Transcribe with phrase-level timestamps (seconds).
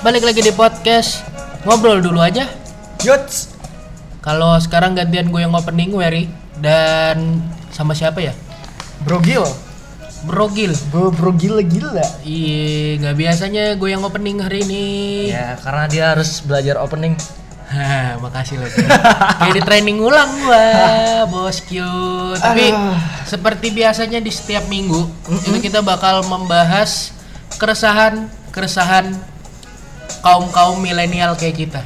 [0.00, 1.20] balik lagi di podcast
[1.68, 2.48] ngobrol dulu aja.
[3.04, 3.52] Yuts.
[4.24, 8.32] Kalau sekarang gantian gue yang opening Wery dan sama siapa ya?
[9.04, 9.44] Bro Gil.
[10.20, 10.76] Brogil.
[10.92, 11.64] Bro, bro gila.
[12.20, 14.84] Iya, nggak biasanya gue yang opening hari ini.
[15.32, 17.16] Ya, karena dia harus belajar opening.
[17.72, 18.68] Hah, makasih loh.
[19.40, 21.80] Kayak di training ulang gua, bosku.
[22.36, 22.96] Tapi Aduh.
[23.24, 25.08] seperti biasanya di setiap minggu
[25.48, 27.16] itu kita bakal membahas
[27.56, 29.14] keresahan keresahan
[30.18, 31.82] kaum kaum milenial kayak kita.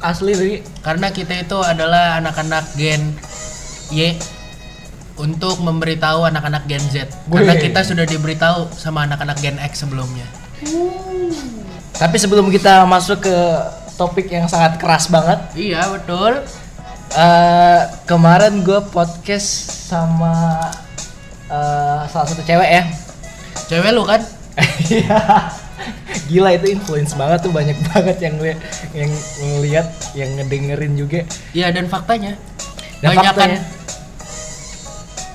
[0.00, 0.52] Asli, Ri.
[0.80, 3.16] Karena kita itu adalah anak-anak Gen
[3.90, 4.16] Y
[5.16, 7.08] untuk memberitahu anak-anak Gen Z.
[7.26, 7.62] Karena Wih.
[7.64, 10.28] kita sudah diberitahu sama anak-anak Gen X sebelumnya.
[11.96, 13.36] Tapi sebelum kita masuk ke
[13.96, 16.44] topik yang sangat keras banget, Iya, betul.
[17.16, 19.48] eh kemarin gue podcast
[19.88, 20.68] sama
[21.48, 22.82] eh, salah satu cewek ya.
[23.66, 24.20] Cewek lu kan?
[24.86, 25.20] Iya.
[26.26, 28.60] Gila itu influence banget tuh banyak banget yang li-
[28.92, 31.20] yang ngeliat, yang ngedengerin juga.
[31.52, 32.34] Iya, dan faktanya
[32.98, 33.58] Dan banyak faktanya,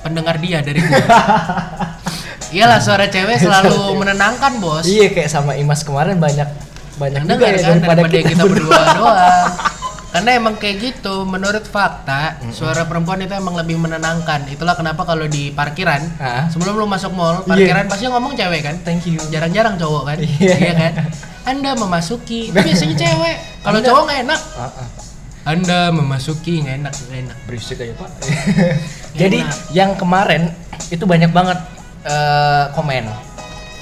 [0.02, 1.00] pendengar dia dari gua.
[2.52, 4.84] Iyalah suara cewek selalu menenangkan, Bos.
[4.84, 6.48] Iya kayak sama Imas kemarin banyak
[6.92, 9.48] banyak Yang juga dengar ya kan daripada daripada kita, kita berdua doang.
[10.12, 14.44] Karena emang kayak gitu, menurut fakta, suara perempuan itu emang lebih menenangkan.
[14.46, 16.44] Itulah kenapa kalau di parkiran, Ah.
[16.46, 18.76] sebelum lu masuk mall, parkiran pasti ngomong cewek kan?
[18.82, 19.16] Thank you.
[19.26, 20.16] Jarang-jarang cowok kan?
[20.20, 20.72] Iya.
[20.74, 20.92] kan?
[21.42, 23.36] Anda memasuki, itu biasanya cewek.
[23.62, 24.40] Kalau cowok nggak enak.
[24.54, 24.88] Ah, ah.
[25.42, 27.36] Anda memasuki nggak enak, nggak enak.
[27.42, 28.10] berisik aja pak
[29.18, 29.58] jadi Enak.
[29.74, 30.54] yang kemarin
[30.86, 31.58] itu banyak banget
[32.04, 33.10] eh, komen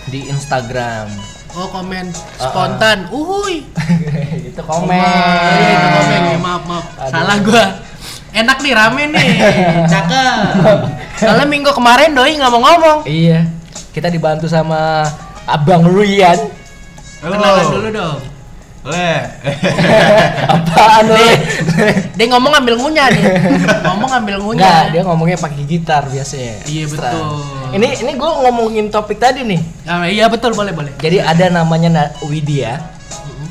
[0.09, 1.13] di Instagram
[1.51, 3.67] Oh komen spontan, uhuy.
[4.49, 6.21] itu komen Oh, iya, itu komen.
[6.23, 7.11] Ya, maaf maaf, Aduh.
[7.11, 7.65] salah gua.
[8.31, 9.29] Enak nih rame nih,
[9.93, 10.79] cakep.
[11.19, 12.99] Soalnya minggu kemarin doi nggak mau ngomong.
[13.05, 13.51] iya
[13.91, 15.03] kita dibantu sama
[15.45, 16.39] abang Rian
[17.19, 18.19] Kenalan dulu dong.
[18.81, 19.21] Weh,
[20.57, 21.21] apaan lu
[22.17, 23.25] Dia ngomong ambil ngunyah nih.
[23.85, 24.57] ngomong ambil ngunyah.
[24.57, 26.65] Enggak, dia ngomongnya pakai gitar biasanya.
[26.65, 27.21] Iya, betul.
[27.77, 29.61] Ini ini gue ngomongin topik tadi nih.
[29.85, 30.97] Ah, iya betul boleh boleh.
[30.97, 32.81] Jadi ada namanya Na- Widya.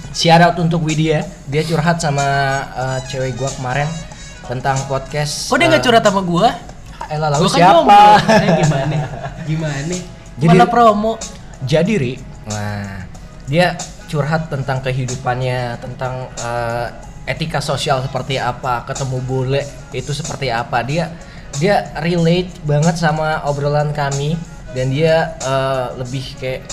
[0.09, 1.22] Shout out untuk Widya.
[1.45, 2.25] Dia curhat sama
[2.73, 3.85] eh, cewek gua kemarin
[4.50, 5.45] tentang podcast.
[5.45, 6.50] Kok dia nggak eh, curhat sama gua?
[7.06, 8.01] Elah lalu Gua kan siapa?
[8.34, 8.97] Eh, gimana?
[9.50, 9.95] Gimana?
[10.41, 11.22] Jadi- Malah promo.
[11.59, 12.13] Jadi Ri,
[12.47, 13.03] nah
[13.45, 13.75] dia
[14.09, 16.87] curhat tentang kehidupannya, tentang eh,
[17.29, 19.61] etika sosial seperti apa, ketemu bule
[19.93, 20.81] itu seperti apa.
[20.81, 21.13] Dia
[21.61, 24.33] dia relate banget sama obrolan kami
[24.73, 26.65] dan dia eh, lebih kayak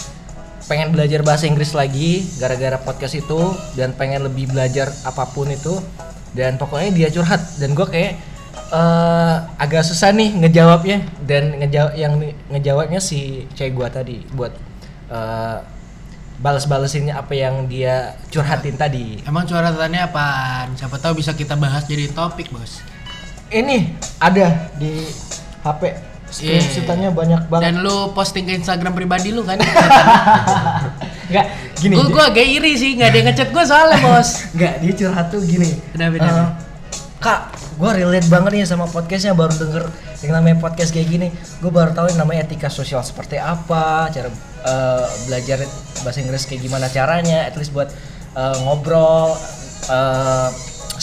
[0.66, 5.78] pengen belajar bahasa Inggris lagi gara-gara podcast itu dan pengen lebih belajar apa pun itu
[6.34, 8.18] dan pokoknya dia curhat dan gue kayak
[8.74, 12.18] eh, agak susah nih ngejawabnya dan ngejawab yang
[12.50, 14.52] ngejawabnya si cewek gue tadi buat
[15.08, 15.58] eh,
[16.36, 20.76] balas-balesinnya apa yang dia curhatin tadi Emang curhatannya apaan?
[20.76, 22.84] Siapa tahu bisa kita bahas jadi topik bos.
[23.46, 25.06] ini ada di
[25.62, 25.82] HP
[26.26, 29.56] screenshotannya banyak banget Dan lu posting ke Instagram pribadi lu kan?
[31.30, 34.28] nggak gini Gue dia- gue agak iri sih, nggak ada yang ngechat gue soalnya bos.
[34.54, 35.70] Enggak, dia curhat tuh gini.
[35.90, 36.44] Kenapa, kenapa?
[37.26, 39.90] Kak, gue relate banget nih sama podcastnya baru denger
[40.22, 41.34] yang namanya podcast kayak gini.
[41.58, 44.30] Gue baru tahu yang namanya etika sosial seperti apa, cara
[44.62, 45.66] eh, belajar
[46.06, 47.90] bahasa Inggris kayak gimana caranya, at least buat
[48.30, 49.34] eh, ngobrol,
[49.90, 50.48] eh,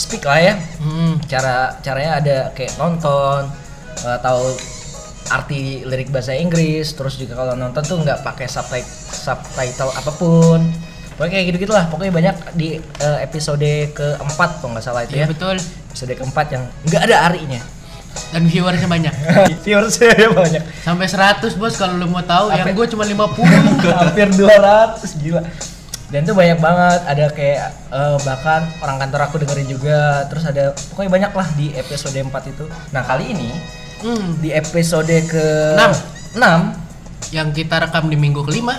[0.00, 0.54] speak lah ya.
[0.80, 1.20] Hmm.
[1.28, 3.44] Cara caranya ada kayak nonton,
[4.24, 4.44] tahu
[5.28, 10.72] arti lirik bahasa Inggris, terus juga kalau nonton tuh nggak pakai subtitle subtitle apa pun.
[11.14, 11.84] Pokoknya kayak gitu gitulah.
[11.86, 15.26] Pokoknya banyak di eh, episode keempat kalau nggak salah itu Iya ya.
[15.30, 15.56] betul.
[15.90, 17.62] Episode keempat yang nggak ada arinya.
[18.30, 19.14] Dan viewersnya banyak.
[19.66, 20.62] Viewersnya banyak.
[20.86, 22.50] Sampai 100 bos kalau lu mau tahu.
[22.54, 23.46] Yang Sampai- gue cuma 50.
[23.98, 25.42] Hampir 200 gila.
[26.10, 27.00] Dan tuh banyak banget.
[27.10, 27.58] Ada kayak
[27.90, 30.26] eh, bahkan orang kantor aku dengerin juga.
[30.30, 32.64] Terus ada pokoknya banyak lah di episode 4 itu.
[32.94, 33.50] Nah kali ini
[34.02, 34.42] hmm.
[34.42, 35.46] di episode ke
[35.78, 35.90] Enam.
[36.34, 38.78] 6 Yang kita rekam di minggu kelima.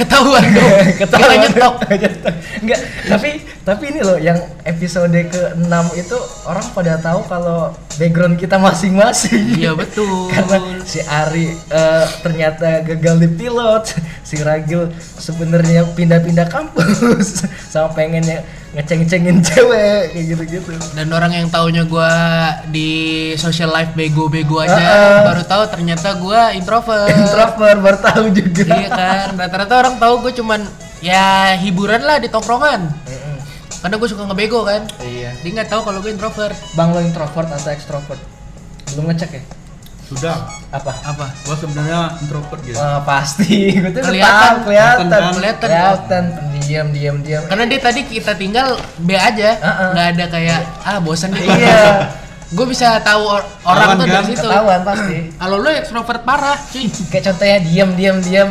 [0.00, 0.72] Ketahuan dong.
[1.00, 1.74] Kita nyetok.
[2.64, 3.30] Enggak, tapi
[3.60, 6.16] tapi ini loh yang episode ke-6 itu
[6.48, 9.60] orang pada tahu kalau background kita masing-masing.
[9.60, 10.28] Iya betul.
[10.34, 10.56] Karena
[10.88, 13.84] si Ari eh, ternyata gagal di pilot,
[14.24, 14.88] si Ragil
[15.20, 20.70] sebenarnya pindah-pindah kampus sama pengennya ngeceng-cengin cewek kayak gitu-gitu.
[20.94, 22.10] Dan orang yang taunya gua
[22.70, 22.88] di
[23.34, 25.18] social life bego-bego aja Heeh.
[25.26, 27.10] baru tahu ternyata gua introvert.
[27.20, 28.64] Introvert baru tahu juga.
[28.70, 29.26] iya kan.
[29.34, 30.60] Rata-rata orang tahu gue cuman
[31.02, 32.80] ya hiburan lah di tongkrongan.
[32.86, 33.36] Mm-mm.
[33.80, 34.86] Karena gue suka ngebego kan.
[35.02, 35.34] Iya.
[35.42, 36.54] Dia nggak tahu kalau gue introvert.
[36.78, 38.20] Bang lo introvert atau extrovert?
[38.94, 39.42] Belum ngecek ya?
[40.10, 40.34] Sudah
[40.70, 40.90] Apa?
[41.06, 41.26] Apa?
[41.46, 43.74] gua sebenarnya introvert gitu Wah, pasti.
[43.74, 44.66] Gue tuh Kelihatan.
[44.66, 45.06] kelihatan.
[45.06, 46.24] Kelihatan, kelihatan.
[46.66, 47.42] Diam, diam, diam.
[47.46, 49.58] Karena dia tadi kita tinggal B aja,
[49.90, 51.46] nggak ada kayak ah bosan nih.
[51.46, 51.82] Iya.
[52.54, 54.14] Gue bisa tahu or- orang tuh kan?
[54.22, 54.42] dari situ.
[54.42, 55.16] Ketahuan pasti.
[55.42, 56.86] Kalau lu ekstrovert parah, cuy.
[57.06, 58.50] Kayak contohnya diam, diam, diam.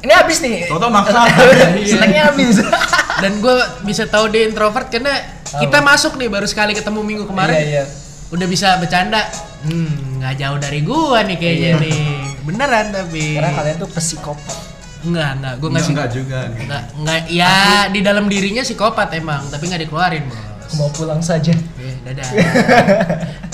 [0.00, 0.64] Ini habis nih.
[0.68, 1.28] Tau-tau maksa.
[1.92, 2.64] Senangnya habis.
[3.22, 5.12] Dan gue bisa tahu dia introvert karena
[5.48, 7.56] kita masuk nih baru sekali ketemu minggu kemarin.
[7.56, 7.84] Iya, iya.
[8.28, 9.24] Udah bisa bercanda.
[9.58, 11.82] Hmm, nggak jauh dari gua nih kayaknya Iya.
[11.82, 12.02] nih.
[12.44, 13.24] Beneran tapi.
[13.34, 14.56] Karena kalian tuh psikopat.
[14.98, 15.54] Enggak, enggak.
[15.56, 15.92] Gue Enggak, nggak sih.
[15.94, 16.62] enggak juga gitu.
[16.64, 17.20] Enggak, enggak.
[17.30, 17.54] Ya
[17.88, 20.38] di dalam dirinya psikopat emang, tapi nggak dikeluarin, Bos.
[20.38, 21.54] Aku mau pulang saja.
[21.54, 22.28] Eh, dadah.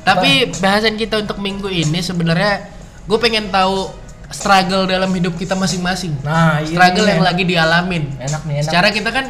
[0.00, 2.66] Tapi bahasan kita untuk minggu ini sebenarnya
[3.04, 3.92] gue pengen tahu
[4.30, 6.16] struggle dalam hidup kita masing-masing.
[6.22, 6.72] Nah, iya.
[6.72, 7.28] struggle nih, yang enak.
[7.28, 8.04] lagi dialamin.
[8.16, 8.66] Enak nih, enak.
[8.66, 9.26] Secara kita kan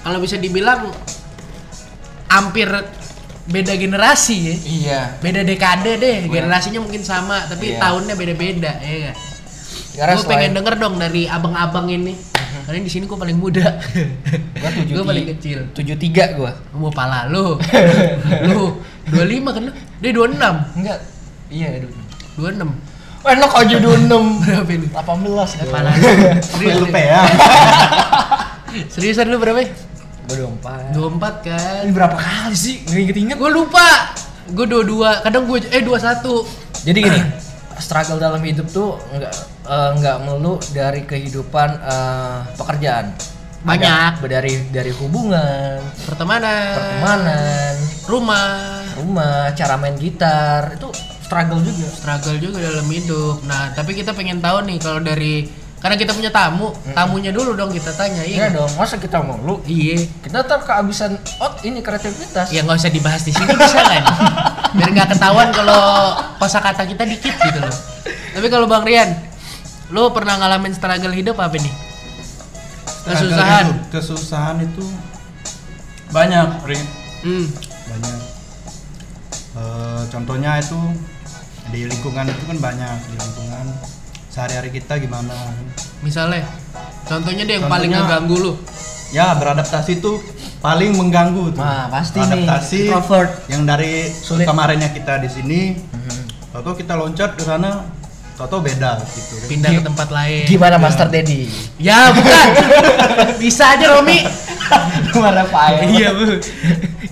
[0.00, 0.92] kalau bisa dibilang
[2.28, 2.68] hampir
[3.48, 4.54] beda generasi ya.
[4.62, 5.00] Iya.
[5.18, 7.82] Beda dekade deh, generasinya mungkin sama tapi Iya.
[7.82, 9.16] tahunnya beda-beda ya kan.
[9.92, 12.16] Karena Gue pengen denger dong dari abang-abang ini.
[12.62, 13.76] Karena di sini gue paling muda.
[14.56, 15.58] Gua tujuh gue paling kecil.
[15.74, 16.54] tujuh tiga gua.
[16.72, 17.58] Mau pala lu.
[18.48, 18.78] lu
[19.10, 19.72] 25 kan lu?
[20.00, 20.78] Dia 26.
[20.78, 20.98] Enggak.
[21.52, 21.90] Iya, aduh.
[22.40, 22.72] 26.
[23.22, 24.08] Enak aja 26.
[24.46, 24.86] Berapa ini?
[24.88, 25.44] 18 gua.
[25.68, 26.08] Pala lu.
[26.54, 27.20] Serius, lupa ya
[28.88, 29.60] Seriusan lu berapa?
[30.32, 30.48] Gua
[30.92, 30.96] 24.
[30.96, 31.80] 24 kan.
[31.84, 32.74] Ini berapa kali sih?
[32.84, 33.36] Nggak inget-inget.
[33.36, 33.88] Gue lupa.
[34.48, 35.24] Gue 22.
[35.24, 36.82] Kadang gue eh 21.
[36.82, 37.20] Jadi gini,
[37.78, 39.34] struggle dalam hidup tuh nggak
[39.64, 43.12] eh, nggak melulu dari kehidupan eh, pekerjaan.
[43.62, 44.18] Banyak.
[44.18, 46.74] Ada dari dari hubungan, Pertemanan.
[46.74, 47.74] pertemanan,
[48.10, 48.50] Rumah.
[48.98, 50.90] rumah, cara main gitar itu
[51.22, 51.86] struggle juga.
[51.86, 53.46] Struggle juga dalam hidup.
[53.46, 55.46] Nah, tapi kita pengen tahu nih kalau dari
[55.82, 58.22] karena kita punya tamu, tamunya dulu dong kita tanya.
[58.22, 58.54] Iya Iya.
[58.54, 59.58] dong, masa kita mulu?
[59.66, 60.06] Iya.
[60.22, 62.54] Kita ntar kehabisan out ini kreativitas.
[62.54, 64.04] Ya nggak usah dibahas di sini bisa kan?
[64.78, 65.82] Biar nggak ketahuan kalau
[66.38, 67.74] kosakata kita dikit gitu loh.
[68.32, 69.10] Tapi kalau Bang Rian,
[69.90, 71.74] lu pernah ngalamin struggle hidup apa nih?
[73.02, 73.66] Kesusahan.
[73.90, 74.86] Kesusahan itu
[76.14, 76.82] banyak Rin.
[77.26, 77.46] Hmm.
[77.90, 78.18] banyak
[79.52, 80.78] Eh, contohnya itu
[81.68, 83.66] di lingkungan itu kan banyak di lingkungan
[84.32, 85.36] sehari-hari kita gimana.
[86.00, 86.48] Misalnya,
[87.04, 88.52] contohnya deh yang paling Contohnya- ngeganggu lu.
[89.12, 90.24] ya beradaptasi itu
[90.58, 92.78] paling mengganggu tuh Nah, pasti nih, adaptasi
[93.46, 94.48] yang dari Sulit.
[94.48, 96.56] kemarinnya kita di sini Mhm.
[96.56, 97.84] atau kita loncat ke sana
[98.34, 99.36] atau beda gitu.
[99.46, 100.48] Pindah ke tempat lain.
[100.48, 101.44] Gimana Master Dedi?
[101.76, 102.48] Ya, bukan.
[103.42, 104.24] Bisa aja Romi.
[105.12, 105.66] Gimana Pak?
[105.92, 106.24] Iya, Bu.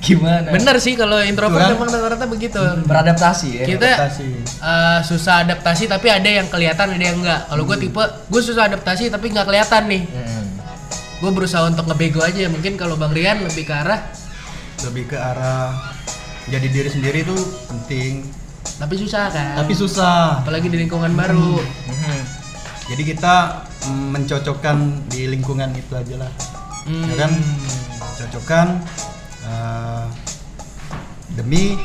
[0.00, 0.48] Gimana?
[0.54, 1.76] Bener sih kalau introvert kan?
[1.76, 2.60] emang rata-rata begitu.
[2.86, 3.64] Beradaptasi ya.
[3.68, 7.46] Kita adaptasi eh, susah adaptasi tapi ada yang kelihatan ada yang enggak.
[7.50, 10.02] Kalau gue tipe gue susah adaptasi tapi nggak kelihatan nih.
[10.08, 10.44] Hmm.
[11.20, 12.48] Gue berusaha untuk ngebego aja.
[12.48, 14.00] Mungkin kalau Bang Rian lebih ke arah
[14.88, 15.76] lebih ke arah
[16.48, 17.36] jadi diri sendiri itu
[17.68, 18.24] penting
[18.80, 19.54] tapi susah kan.
[19.60, 21.60] tapi susah apalagi di lingkungan baru.
[21.60, 22.20] Mhm.
[22.92, 23.34] jadi kita
[23.86, 24.76] mm, mencocokkan
[25.12, 26.32] di lingkungan itu aja lah
[26.84, 27.04] Hmm.
[27.08, 27.32] ya kan?
[28.16, 28.66] Cocokkan
[29.42, 30.04] eh,
[31.32, 31.76] demi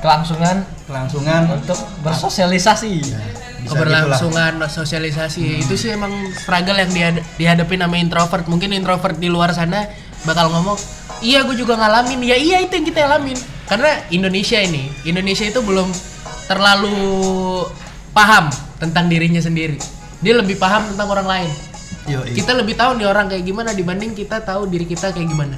[0.00, 0.64] Kelangsungan.
[0.88, 2.92] kelangsungan untuk bersosialisasi.
[3.04, 3.20] Ya,
[3.60, 8.48] bisa keberlangsungan sosialisasi itu sih emang struggle yang dihad- dihadapi nama introvert.
[8.48, 9.84] Mungkin introvert di luar sana
[10.24, 10.80] bakal ngomong
[11.20, 12.24] iya gue juga ngalamin.
[12.24, 13.36] Ya iya itu yang kita alamin.
[13.68, 15.92] Karena Indonesia ini Indonesia itu belum
[16.48, 16.96] terlalu
[18.10, 18.48] paham
[18.80, 19.76] tentang dirinya sendiri.
[20.24, 21.50] Dia lebih paham tentang orang lain.
[21.52, 21.69] gitulah.
[22.06, 22.32] Yoi.
[22.32, 25.56] kita lebih tahu nih orang kayak gimana dibanding kita tahu diri kita kayak gimana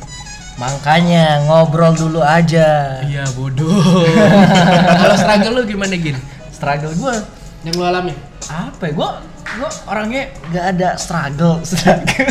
[0.52, 3.00] Makanya ngobrol dulu aja.
[3.02, 3.73] iya bodoh
[5.00, 6.14] kalau struggle lu gimana gin
[6.52, 7.14] Struggle gue
[7.62, 8.12] yang lu alami
[8.45, 8.92] apa ya?
[8.92, 9.11] Gue
[9.42, 11.57] gue orangnya nggak ada struggle.
[11.62, 12.28] struggle.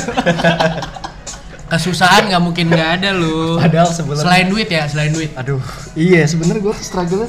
[1.71, 6.21] kesusahan nggak mungkin nggak ada lu Padahal sebenarnya- selain duit ya selain duit Aduh, iya
[6.21, 7.25] sebenarnya gue struggle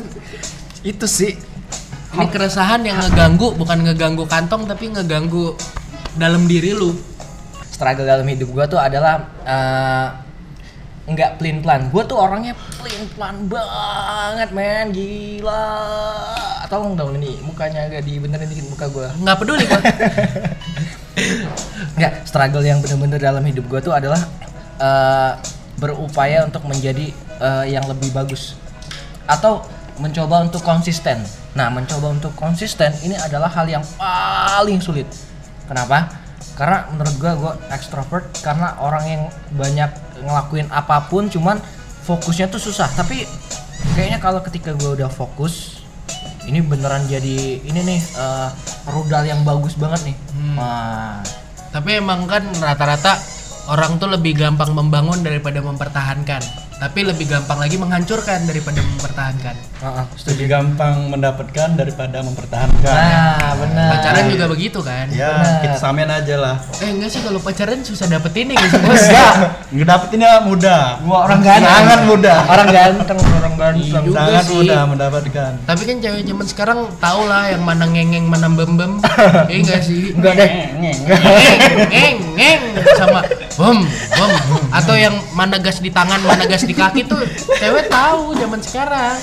[0.83, 1.39] itu sih.
[2.13, 5.57] Ini keresahan yang ngeganggu, bukan ngeganggu kantong tapi ngeganggu
[6.17, 6.93] dalam diri lu.
[7.73, 10.09] Struggle dalam hidup gue tuh adalah eh,
[11.09, 11.91] nggak plain plan.
[11.91, 15.67] Gue tuh orangnya plain plan banget, men, gila.
[16.71, 19.09] Tolong dong ini mukanya agak dibenerin dikit muka gue.
[19.21, 19.81] Nggak peduli gua.
[21.99, 24.21] Nggak, struggle yang bener-bener dalam hidup gue tuh adalah
[24.81, 25.33] eh,
[25.77, 28.57] berupaya untuk menjadi eh, yang lebih bagus
[29.27, 29.65] atau
[30.01, 31.21] mencoba untuk konsisten.
[31.53, 35.05] Nah, mencoba untuk konsisten ini adalah hal yang paling sulit.
[35.73, 36.13] Kenapa?
[36.53, 39.23] Karena menurut gue gue ekstrovert karena orang yang
[39.57, 39.89] banyak
[40.21, 41.57] ngelakuin apa pun cuman
[42.05, 42.93] fokusnya tuh susah.
[42.93, 43.25] Tapi
[43.97, 45.81] kayaknya kalau ketika gue udah fokus
[46.45, 48.49] ini beneran jadi ini nih eh,
[48.93, 50.17] rudal yang bagus banget nih.
[50.61, 51.25] Wah,
[51.73, 53.17] tapi emang kan rata-rata
[53.73, 56.62] orang tuh lebih gampang membangun daripada mempertahankan.
[56.83, 59.55] Tapi lebih gampang lagi menghancurkan daripada mempertahankan.
[59.55, 62.91] Heeh, lebih gampang mendapatkan daripada mempertahankan.
[62.91, 63.89] Nah, benar.
[63.95, 65.07] pacaran juga begitu kan?
[65.15, 65.63] Ya Benar.
[65.63, 66.57] kita samain aja lah.
[66.83, 68.75] Eh enggak sih kalau pacaran susah dapetin ya guys.
[68.83, 69.35] Bos enggak.
[69.71, 71.71] Ngedapetinnya mudah Gua orang ganteng.
[71.71, 74.03] sangat mudah Orang ganteng, orang ganteng.
[74.03, 74.55] Juga sangat sih.
[74.59, 75.53] mudah mendapatkan.
[75.63, 78.99] Tapi kan cewek zaman sekarang tau lah yang mana ngengeng mana bem-bem
[79.51, 80.19] iya enggak sih?
[80.19, 80.51] Enggak deh.
[80.83, 80.99] ngeng
[81.95, 82.61] ngeng ngeng.
[82.99, 83.23] Sama
[83.59, 83.79] bom
[84.19, 84.31] bom.
[84.73, 87.21] Atau yang mana gas di tangan mana gas di kaki tuh
[87.61, 89.17] cewek tahu zaman sekarang.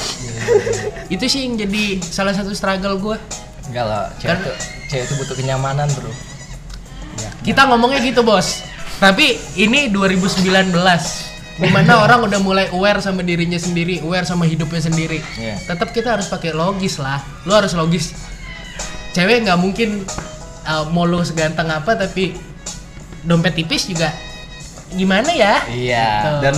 [1.10, 3.18] Itu sih yang jadi salah satu struggle gue
[3.70, 4.56] Enggak lah, cewek tuh
[4.90, 6.10] cewek tuh butuh kenyamanan, Bro.
[7.46, 8.66] kita ngomongnya gitu bos.
[8.98, 10.74] Tapi ini 2019
[11.60, 15.22] di mana orang udah mulai aware sama dirinya sendiri aware sama hidupnya sendiri.
[15.38, 15.56] Iya.
[15.70, 17.22] tetap kita harus pakai logis lah.
[17.46, 18.18] Lu harus logis.
[19.14, 20.02] Cewek nggak mungkin
[20.66, 22.34] uh, mau lu seganteng apa tapi
[23.22, 24.10] dompet tipis juga
[24.90, 26.08] gimana ya Iya.
[26.10, 26.32] Gitu.
[26.42, 26.56] dan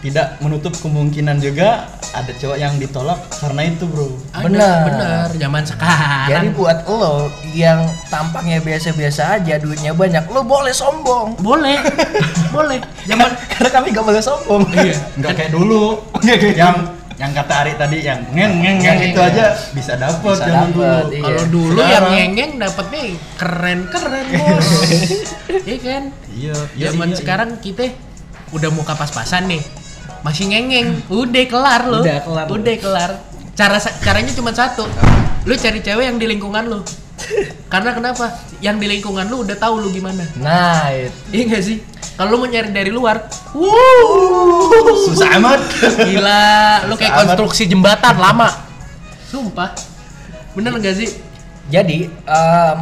[0.00, 4.76] tidak menutup kemungkinan juga ada cowok yang ditolak karena itu bro Ada, Bener.
[4.82, 11.36] bener zaman sekarang Jadi buat lo yang tampaknya biasa-biasa aja, duitnya banyak, lo boleh sombong.
[11.38, 11.76] boleh
[12.54, 14.62] boleh zaman Karena kami gak boleh sombong.
[14.72, 16.00] iya nggak kayak dulu
[16.50, 16.76] yang
[17.20, 20.72] yang kata Ari tadi yang ngeng ngeng ngeng Ngeng, itu aja bisa dapet Bisa zaman
[20.72, 21.20] dapet, dulu iya.
[21.20, 23.02] Kalau dulu Sekarang- yang ngengeng dapetnya
[23.36, 24.68] keren keren bos,
[25.68, 26.02] iya kan?
[26.32, 27.84] iya iya Zaman iya, sekarang kita
[28.50, 29.60] udah muka pas-pasan nih,
[30.22, 32.46] masih ngengeng, udah kelar loh, Udah kelar.
[32.48, 33.10] udah kelar.
[33.52, 34.88] Cara caranya cuma satu,
[35.44, 36.80] lu cari cewek yang di lingkungan lu.
[37.72, 38.26] Karena kenapa?
[38.58, 40.24] Yang di lingkungan lu udah tahu lu gimana.
[40.34, 41.12] Nah, itu.
[41.30, 41.76] Iya gak sih?
[42.16, 43.26] Kalau lu mau nyari dari luar,
[43.56, 45.60] wuh, susah amat
[46.04, 48.50] gila, lu kayak konstruksi jembatan lama.
[49.30, 49.72] Sumpah.
[50.52, 51.10] Bener gak sih?
[51.70, 52.78] Jadi em,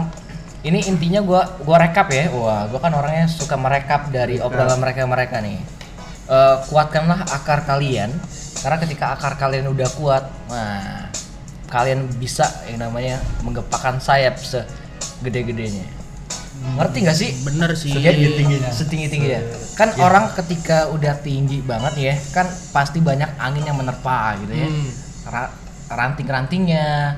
[0.64, 2.32] ini intinya gua gua rekap ya.
[2.32, 5.61] Wah, gua kan orangnya suka merekap dari obrolan mereka-mereka nih.
[6.28, 8.12] Eh, kuatkanlah akar kalian
[8.61, 11.08] karena ketika akar kalian udah kuat, nah
[11.73, 15.98] kalian bisa yang namanya menggepakkan sayap segede-gedenya.
[16.76, 17.30] Ngerti gak sih?
[17.40, 17.94] Bener sih.
[17.94, 18.70] Setinggi-tingginya.
[18.70, 19.40] setinggi tingginya
[19.72, 24.66] kan orang ketika udah tinggi banget ya kan pasti banyak angin yang menerpa gitu ya
[24.66, 24.90] Hmm.
[25.25, 25.54] Ra-
[25.88, 27.14] ranting-rantingnya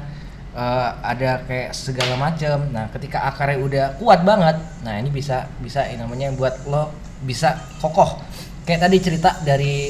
[0.53, 5.89] eh, ada kayak segala macam nah ketika akarnya udah kuat banget nah ini bisa bisa
[5.89, 6.93] yang namanya buat lo
[7.23, 8.21] bisa kokoh
[8.65, 9.89] kayak tadi cerita dari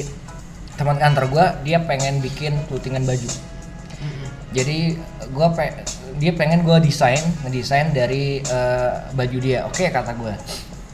[0.75, 3.29] teman kantor gua dia pengen bikin clothingan baju
[4.51, 4.95] jadi
[5.31, 5.75] gua pe
[6.21, 9.65] dia pengen gua desain ngedesain dari eh, baju dia.
[9.65, 10.37] Oke kata gua.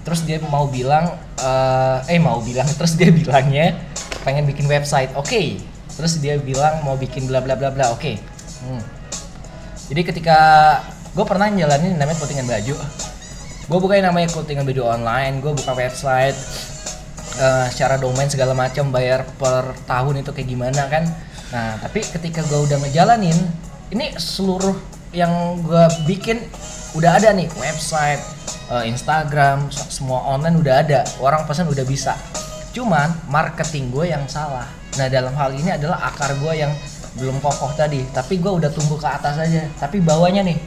[0.07, 3.75] Terus dia mau bilang eh, eh mau bilang terus dia bilangnya
[4.23, 5.11] pengen bikin website.
[5.19, 5.59] Oke.
[5.99, 7.91] Terus dia bilang mau bikin bla bla bla bla.
[7.91, 8.15] Oke.
[8.57, 8.81] Hmm.
[9.87, 10.39] jadi ketika
[11.13, 12.75] gue pernah jalanin namanya clothingan baju.
[13.67, 16.39] Gue buka yang namanya clothingan baju online gue buka website
[17.35, 21.03] eh, secara domain segala macam bayar per tahun itu kayak gimana kan.
[21.51, 23.35] Nah tapi ketika gue udah ngejalanin
[23.91, 26.37] ini seluruh yang gue bikin
[26.93, 28.21] udah ada nih website
[28.69, 32.13] eh, Instagram se- semua online udah ada orang pesan udah bisa
[32.69, 36.69] cuman marketing gue yang salah nah dalam hal ini adalah akar gue yang
[37.17, 40.57] belum kokoh tadi tapi gue udah tumbuh ke atas aja tapi bawahnya nih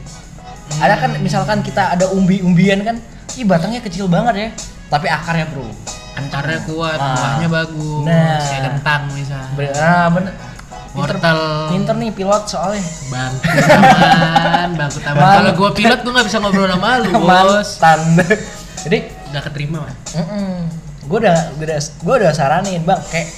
[0.76, 2.96] ada kan misalkan kita ada umbi-umbian kan
[3.32, 4.48] ih batangnya kecil banget ya
[4.88, 5.70] tapi akarnya bro
[6.10, 7.16] Antarnya kuat, Ah.
[7.16, 8.02] buahnya bagus.
[8.04, 8.42] Nah.
[8.42, 9.40] Kayak kentang misal.
[9.56, 10.34] Ber- ah bener
[10.90, 11.38] Wortel.
[11.70, 15.22] pinter nih pilot soalnya Bangku taman, bangku taman.
[15.22, 17.78] Kalau gua pilot gua nggak bisa ngobrol sama lu, Bos.
[17.78, 18.00] mantan
[18.80, 18.98] jadi
[19.30, 19.94] Nggak keterima, man.
[21.00, 23.28] gue udah gue udah gue udah saranin bang kayak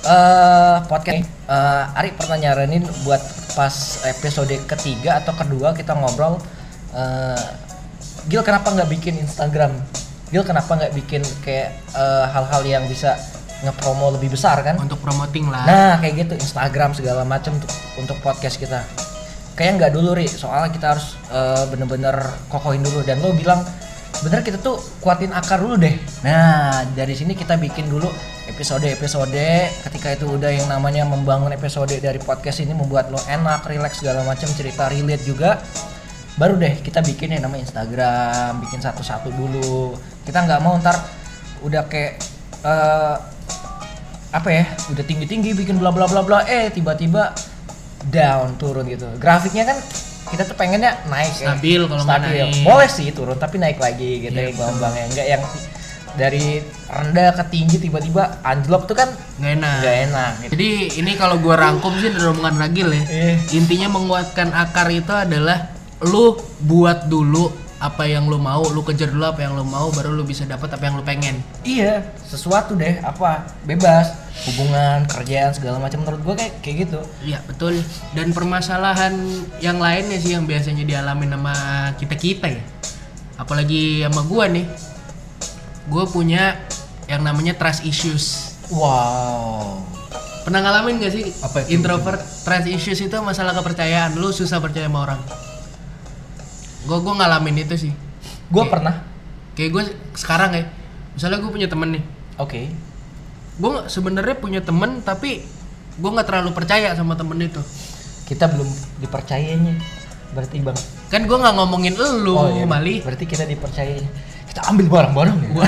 [0.00, 3.20] eh podcast eh Ari pernah nyaranin buat
[3.52, 3.72] pas
[4.04, 6.40] episode ketiga atau kedua kita ngobrol
[6.92, 7.40] eh
[8.24, 9.72] Gil kenapa nggak bikin Instagram
[10.28, 11.76] Gil kenapa nggak bikin kayak
[12.30, 13.16] hal-hal yang bisa
[13.60, 15.64] ngepromo lebih besar kan Untuk promoting lah.
[15.68, 18.84] Nah, kayak gitu Instagram segala macam untuk untuk podcast kita.
[19.56, 22.16] Kayak nggak dulu ri, soalnya kita harus eh, bener-bener
[22.48, 23.60] kokohin dulu dan lo bilang
[24.20, 25.96] bener kita tuh kuatin akar dulu deh.
[26.24, 28.08] Nah, dari sini kita bikin dulu
[28.50, 29.46] episode-episode
[29.88, 34.26] ketika itu udah yang namanya membangun episode dari podcast ini membuat lo enak, relax segala
[34.26, 35.62] macam cerita relate juga.
[36.36, 39.96] Baru deh kita bikin yang namanya Instagram, bikin satu-satu dulu.
[40.24, 40.96] Kita nggak mau ntar
[41.64, 42.20] udah kayak
[42.64, 43.16] eh,
[44.30, 47.34] apa ya udah tinggi tinggi bikin bla bla bla bla eh tiba-tiba
[48.06, 49.78] down turun gitu grafiknya kan
[50.22, 51.52] kita tuh pengennya naik ya.
[51.52, 52.46] Stabil kalau nggak Stabil.
[52.46, 52.62] naik.
[52.62, 55.42] boleh sih turun tapi naik lagi gitu Iya, ya bang ya enggak yang
[56.10, 56.46] dari
[56.86, 59.74] rendah ke tinggi tiba-tiba anjlok tuh kan Nggak enak.
[59.78, 60.50] nggak enak gitu.
[60.54, 63.02] Jadi ini kalau gua rangkum sih dari omongan Ragil ya.
[63.02, 63.34] Iya.
[63.54, 65.70] Intinya menguatkan akar itu adalah
[66.02, 70.12] lu buat dulu apa yang lu mau lu kejar dulu apa yang lu mau baru
[70.12, 74.12] lu bisa dapat apa yang lu pengen Iya, sesuatu deh, apa bebas,
[74.44, 77.00] hubungan, kerjaan segala macam menurut gua kayak kayak gitu.
[77.24, 77.80] Iya betul.
[78.12, 79.16] Dan permasalahan
[79.64, 81.54] yang lainnya sih yang biasanya dialami sama
[81.96, 82.62] kita kita ya.
[83.40, 84.68] Apalagi sama gua nih.
[85.88, 86.60] Gua punya
[87.08, 88.56] yang namanya trust issues.
[88.68, 89.80] Wow.
[90.40, 91.76] Pernah ngalamin gak sih Apa itu?
[91.76, 94.16] introvert trust issues itu masalah kepercayaan.
[94.16, 95.20] Lu susah percaya sama orang.
[96.84, 97.92] Gua gua ngalamin itu sih.
[98.50, 98.94] Kayak- pernah.
[99.52, 99.82] Kayak gue
[100.14, 100.64] sekarang ya.
[101.12, 102.04] Misalnya gue punya temen nih.
[102.36, 102.70] Oke.
[103.56, 105.44] Gue sebenarnya punya temen tapi
[105.94, 107.60] gue nggak terlalu percaya sama temen itu.
[108.24, 108.66] Kita belum
[108.98, 109.74] dipercayanya.
[110.30, 110.78] Berarti Bang.
[111.08, 113.02] Kan gue nggak ngomongin elu, iya, Mali.
[113.02, 114.08] Berarti kita dipercayanya.
[114.46, 115.50] Kita ambil barang-barang ya.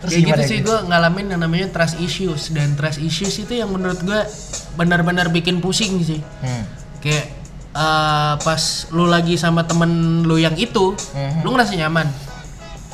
[0.00, 3.66] Terus kayak gitu sih gue ngalamin yang namanya trust issues dan trust issues itu yang
[3.68, 4.20] menurut gue
[4.74, 6.62] benar-benar bikin pusing sih Hmm.
[7.00, 7.26] kayak
[7.76, 9.90] eh, pas lu lagi sama temen
[10.22, 11.40] lu yang itu Mhm.
[11.40, 12.08] lu ngerasa nyaman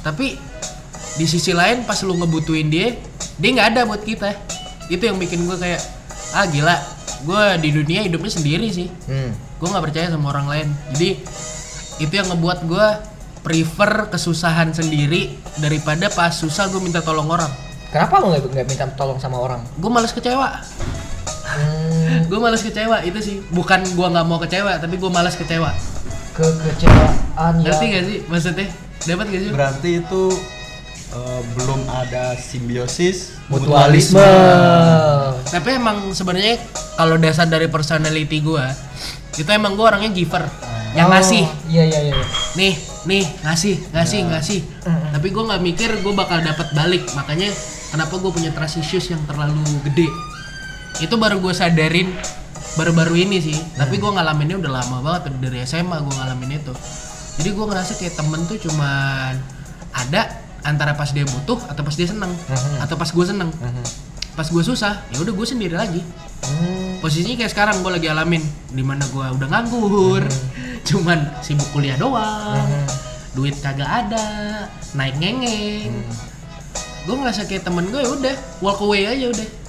[0.00, 0.34] tapi
[1.12, 2.98] di sisi lain pas lu ngebutuhin dia
[3.36, 4.34] dia nggak ada buat kita
[4.88, 5.78] itu yang bikin gue kayak
[6.32, 6.74] ah gila
[7.22, 9.30] gue di dunia hidupnya sendiri sih Hmm.
[9.30, 11.22] gue nggak percaya sama orang lain jadi
[11.98, 12.86] itu yang ngebuat gue
[13.40, 17.50] prefer kesusahan sendiri daripada pas susah gue minta tolong orang
[17.88, 19.60] Kenapa lo nggak minta tolong sama orang?
[19.70, 20.48] gue males kecewa
[21.52, 23.36] Hmm, gue males kecewa itu sih.
[23.48, 25.70] Bukan gue nggak mau kecewa tapi gue males kecewa.
[26.32, 27.62] Kekecewaan ya.
[27.62, 28.68] ngerti gak sih maksudnya?
[29.02, 29.50] Dapat gak sih?
[29.50, 30.22] Berarti itu
[31.12, 34.22] eh, belum ada simbiosis Mutualisme.
[35.44, 36.56] tapi emang sebenarnya
[36.94, 38.64] kalau dasar dari personality gue
[39.34, 40.44] itu emang gue orangnya giver
[40.92, 41.44] yang Oh, ngasih.
[41.68, 42.16] Iya iya iya.
[42.54, 42.72] nih
[43.04, 44.60] nih ngasih ngasih ngasih.
[44.84, 47.04] Tapi gue nggak mikir gue bakal dapat balik.
[47.12, 47.48] Makanya
[47.88, 50.08] kenapa gue punya trust issues yang terlalu gede
[51.00, 52.12] itu baru gue sadarin
[52.76, 53.56] baru-baru ini sih.
[53.76, 56.72] Tapi gue ngalaminnya udah lama banget dari SMA gue ngalamin itu.
[57.40, 59.34] Jadi gue ngerasa kayak temen tuh cuman
[59.92, 62.32] ada antara pas dia butuh atau pas dia seneng.
[62.80, 63.50] Atau pas gue seneng.
[64.32, 66.02] Pas gue susah ya udah gue sendiri lagi.
[66.42, 66.98] Hmm.
[66.98, 68.42] posisinya kayak sekarang gue lagi alamin
[68.74, 70.22] di mana gue udah nganggur.
[70.88, 72.66] Cuman sibuk kuliah doang.
[73.32, 74.26] Duit kagak ada
[74.98, 76.02] naik ngengeng.
[77.06, 79.61] Gue ngerasa kayak temen gue ya udah walk away aja udah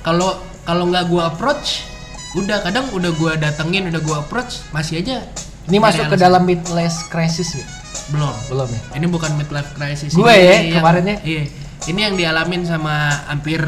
[0.00, 1.84] kalau kalau nggak gue approach
[2.32, 5.26] udah kadang udah gue datengin udah gue approach masih aja
[5.66, 7.66] Ini masuk ke dalam midlife crisis ya?
[8.10, 8.80] belum Belum ya?
[8.94, 11.18] ini bukan midlife crisis Gue ya, kemarinnya.
[11.22, 11.46] iya
[11.84, 12.92] ini yang dialamin sama
[13.26, 13.60] hampir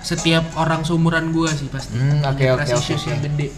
[0.00, 3.08] setiap orang seumuran gue sih pasti Hmm, oke, Punya oke, issues oke.
[3.08, 3.48] yang gede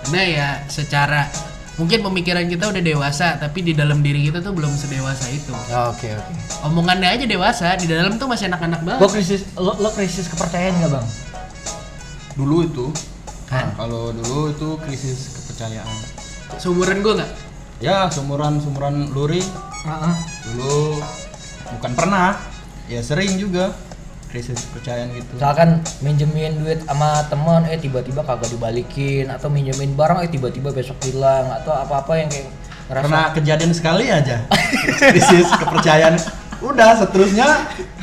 [0.00, 1.26] karena ya secara
[1.74, 5.52] mungkin pemikiran kita udah dewasa tapi di dalam diri kita tuh belum sedewasa itu
[5.84, 6.32] Oke oke.
[6.64, 10.74] omongannya aja dewasa di dalam tuh masih anak-anak banget Lo krisis lo, lo krisis kepercayaan
[10.76, 11.06] nggak bang?
[12.38, 12.86] Dulu itu.
[13.50, 13.74] Kan?
[13.74, 15.98] Nah, kalau dulu itu krisis kepercayaan.
[16.56, 17.32] seumuran gue nggak
[17.78, 19.38] Ya, sumuran sumuran Luri
[20.50, 20.98] dulu
[21.78, 22.34] bukan pernah,
[22.90, 23.70] ya sering juga
[24.28, 25.38] krisis kepercayaan gitu.
[25.38, 30.98] Misalkan minjemin duit sama teman, eh tiba-tiba kagak dibalikin atau minjemin barang, eh tiba-tiba besok
[31.06, 32.50] hilang atau apa-apa yang kayak
[32.90, 34.36] ngerasa Karena kejadian sekali aja
[35.14, 36.18] krisis kepercayaan.
[36.58, 37.46] Udah seterusnya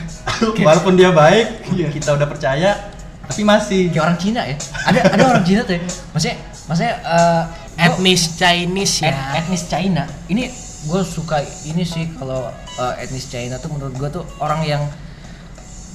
[0.66, 2.95] walaupun dia baik, kita udah percaya,
[3.26, 4.56] tapi masih kayak orang Cina ya.
[4.86, 5.82] Ada ada orang Cina tuh ya.
[6.14, 10.04] Maksudnya maksudnya gua- etnis Chinese ya et- etnis China.
[10.26, 10.44] Ini
[10.86, 14.84] gue suka ini sih kalau eh, etnis China tuh menurut gue tuh orang yang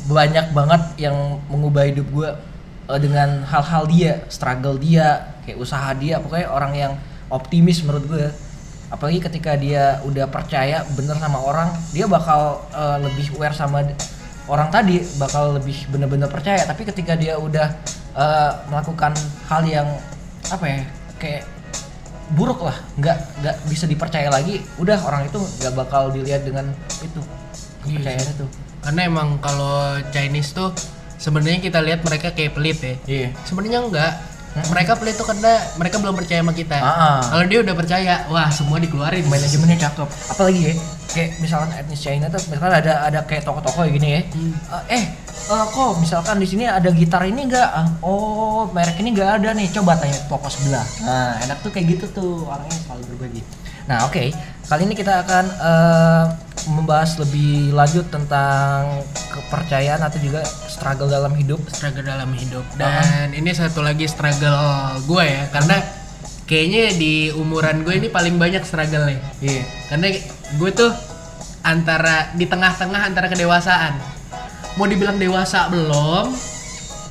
[0.09, 1.16] banyak banget yang
[1.47, 2.31] mengubah hidup gue
[2.99, 6.93] dengan hal-hal dia, struggle dia, kayak usaha dia, pokoknya orang yang
[7.31, 8.27] optimis menurut gue.
[8.90, 13.87] Apalagi ketika dia udah percaya bener sama orang, dia bakal eh, lebih aware sama
[14.50, 16.66] orang tadi, bakal lebih bener-bener percaya.
[16.66, 17.70] Tapi ketika dia udah
[18.18, 19.14] eh, melakukan
[19.46, 19.88] hal yang
[20.50, 20.80] apa ya,
[21.22, 21.44] kayak
[22.34, 26.70] buruk lah nggak nggak bisa dipercaya lagi udah orang itu nggak bakal dilihat dengan
[27.02, 27.18] itu
[27.82, 28.46] kepercayaan itu
[28.86, 30.70] karena emang kalau Chinese tuh
[31.20, 32.94] sebenarnya kita lihat mereka kayak pelit ya.
[33.04, 33.28] Iya.
[33.44, 34.12] Sebenarnya enggak
[34.50, 36.78] mereka pelit tuh karena mereka belum percaya sama kita.
[36.82, 37.22] Ah.
[37.22, 39.22] kalau dia udah percaya wah semua dikeluarin.
[39.30, 40.74] Manajemennya cakep apalagi ya
[41.10, 44.20] kayak misalkan etnis China tuh misalkan ada ada kayak toko-toko kayak gini ya.
[44.34, 44.52] Hmm.
[44.90, 45.04] Eh, eh
[45.50, 47.70] eh, kok misalkan di sini ada gitar ini enggak
[48.02, 49.70] oh merek ini enggak ada nih.
[49.70, 50.86] Coba tanya toko sebelah.
[51.06, 53.42] Nah enak tuh kayak gitu tuh orangnya selalu berbagi.
[53.86, 54.34] Nah oke
[54.70, 56.24] kali ini kita akan eh,
[56.70, 59.02] membahas lebih lanjut tentang
[59.35, 61.59] kepercayaan atau juga struggle dalam hidup.
[61.74, 62.62] Struggle dalam hidup.
[62.78, 65.83] Dan ini satu lagi struggle gue ya karena
[66.46, 69.18] kayaknya di umuran gue ini paling banyak struggle nih.
[69.42, 69.62] Iya.
[69.90, 70.06] Karena
[70.54, 70.94] gue tuh
[71.66, 73.98] antara di tengah-tengah antara kedewasaan.
[74.78, 76.30] Mau dibilang dewasa belum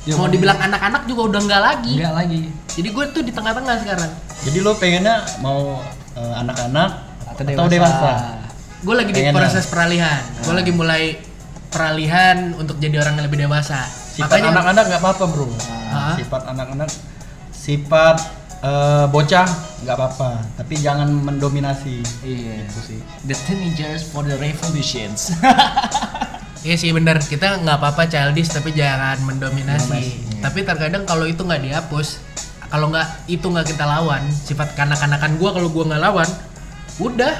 [0.08, 1.94] Ya, mau dibilang anak-anak juga udah enggak lagi.
[2.00, 2.42] Enggak lagi.
[2.72, 4.12] Jadi gue tuh di tengah-tengah sekarang.
[4.48, 5.84] Jadi lo pengennya mau
[6.16, 7.09] eh, anak-anak
[7.40, 8.12] Atau Atau dewasa.
[8.80, 11.04] gue lagi di Pengen proses peralihan gue lagi mulai
[11.68, 13.88] peralihan untuk jadi orang yang lebih dewasa
[14.20, 15.48] Sifat anak-anak nggak apa-apa bro.
[15.96, 16.16] Hah?
[16.20, 16.90] Sifat anak-anak,
[17.56, 18.18] sifat
[18.60, 19.48] eh, bocah
[19.88, 20.44] nggak apa-apa.
[20.60, 22.04] Tapi jangan mendominasi.
[22.28, 22.68] Iya.
[22.68, 23.00] Itu sih.
[23.24, 25.32] The teenagers for the revolutions.
[26.60, 30.20] Iya sih bener, kita nggak apa-apa childish tapi jangan mendominasi.
[30.44, 32.20] Tapi terkadang kalau itu nggak dihapus,
[32.68, 36.28] kalau nggak itu nggak kita lawan, sifat kanak-kanakan gua kalau gua nggak lawan,
[37.00, 37.34] udah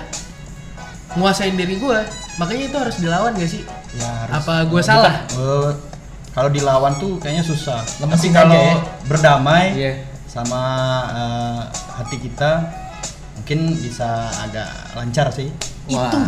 [1.16, 2.06] nguasain diri gua.
[2.38, 3.62] Makanya itu harus dilawan gak sih?
[3.94, 4.34] Ya, harus.
[4.40, 5.16] Apa gua Bukan, salah?
[6.30, 7.82] kalau dilawan tuh kayaknya susah.
[8.00, 8.76] Lemesin Tapi kalau ya.
[9.06, 9.94] berdamai Iya.
[10.24, 10.62] sama
[11.12, 11.62] eh,
[11.98, 12.52] hati kita,
[13.36, 14.08] mungkin bisa
[14.40, 15.50] agak lancar sih.
[15.86, 16.20] Itu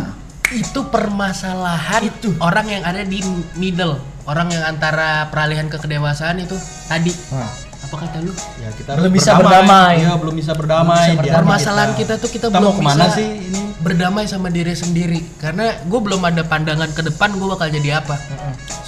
[0.52, 2.36] itu permasalahan Itu.
[2.36, 3.24] orang yang ada di
[3.56, 3.96] middle,
[4.28, 7.08] orang yang antara peralihan ke kedewasaan itu tadi.
[7.32, 7.48] Nah,
[7.92, 8.32] Apa kata lu?
[8.56, 10.00] Ya kita Belum bisa berdamai.
[10.00, 10.96] Iya, belum bisa berdamai.
[10.96, 13.62] bisa di hati Permasalahan kita tuh kita kita belum mau ke mana bisa sih ini?
[13.84, 15.20] berdamai sama diri sendiri.
[15.36, 18.16] Karena gue belum ada pandangan ke depan gue bakal jadi apa.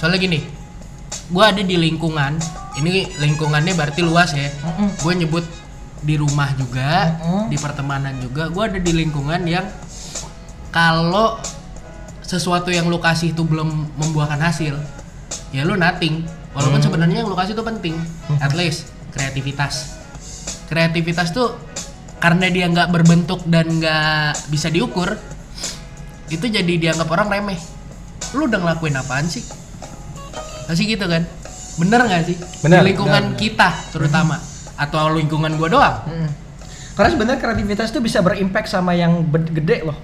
[0.01, 0.41] Soalnya gini
[1.29, 2.41] gue ada di lingkungan.
[2.81, 4.49] Ini lingkungannya berarti luas ya.
[4.97, 5.45] Gue nyebut
[6.01, 7.13] di rumah juga
[7.45, 8.49] di pertemanan juga.
[8.49, 9.69] Gue ada di lingkungan yang
[10.73, 11.37] kalau
[12.25, 14.73] sesuatu yang lu kasih itu belum membuahkan hasil
[15.53, 16.25] ya lu nothing.
[16.57, 17.99] Walaupun sebenarnya yang lu kasih itu penting
[18.39, 19.95] at least kreativitas.
[20.67, 21.55] Kreativitas tuh
[22.19, 25.15] karena dia nggak berbentuk dan nggak bisa diukur
[26.27, 27.59] itu jadi dianggap orang remeh.
[28.33, 29.45] Lu udah ngelakuin apaan sih?
[30.65, 31.23] Masih gitu kan?
[31.77, 32.37] Bener nggak sih?
[32.65, 34.41] Bener, di lingkungan kita terutama.
[34.75, 35.97] Atau lingkungan gua doang.
[36.09, 36.29] Mm.
[36.97, 39.97] Karena sebenarnya kreativitas itu bisa berimpact sama yang gede loh.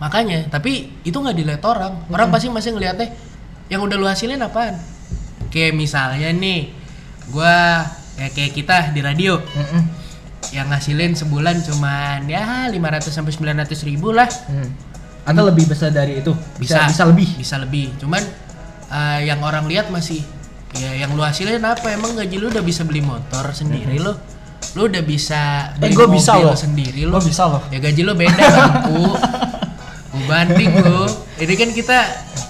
[0.00, 2.08] makanya tapi itu nggak dilihat orang.
[2.08, 3.12] Orang pasti masih ngeliatnya
[3.68, 4.80] yang udah lu hasilin apaan?
[5.52, 6.72] Kayak misalnya nih
[7.28, 7.84] gua
[8.20, 9.82] ya kayak kita di radio Mm-mm.
[10.50, 12.76] yang ngasilin sebulan cuman ya 500
[13.08, 14.68] sampai 900 ribu lah Hmm.
[15.22, 16.32] Atau lebih besar dari itu.
[16.56, 17.28] Bisa bisa bisa lebih.
[17.34, 18.22] bisa lebih cuman
[18.88, 20.20] eh, yang orang lihat masih
[20.72, 24.14] ya yang lu hasilin apa emang gaji lu udah bisa beli motor sendiri lo
[24.72, 26.56] lu udah bisa Eh, beli gua bisa mobil loh.
[26.56, 27.62] sendiri lo Gua bisa loh.
[27.68, 29.49] ya gaji lu beda bangku Gua
[30.24, 31.06] banding lo
[31.36, 31.98] ini kan kita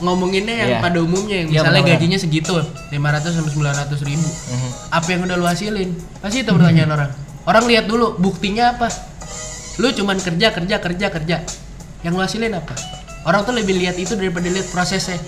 [0.01, 0.81] ngomonginnya yang Iya.
[0.81, 2.01] pada umumnya yang Iya, misalnya benar-benar.
[2.01, 2.55] gajinya segitu
[2.89, 4.27] 500 sampai 900 ribu.
[4.27, 4.69] Mhm.
[4.91, 5.91] apa yang udah lu hasilin?
[6.19, 7.11] Pasti itu pertanyaan orang.
[7.43, 8.89] Orang lihat dulu buktinya apa?
[9.77, 11.37] Lu cuman kerja kerja kerja kerja.
[12.01, 12.75] Yang lu hasilin apa?
[13.23, 15.21] Orang tuh lebih lihat itu daripada lihat prosesnya.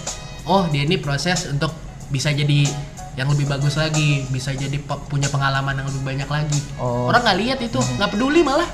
[0.42, 1.70] Oh dia ini proses untuk
[2.08, 2.66] bisa jadi
[3.12, 6.60] yang lebih bagus lagi bisa jadi punya pengalaman yang lebih banyak lagi.
[6.76, 7.06] Oh.
[7.06, 8.66] orang nggak lihat itu nggak peduli malah.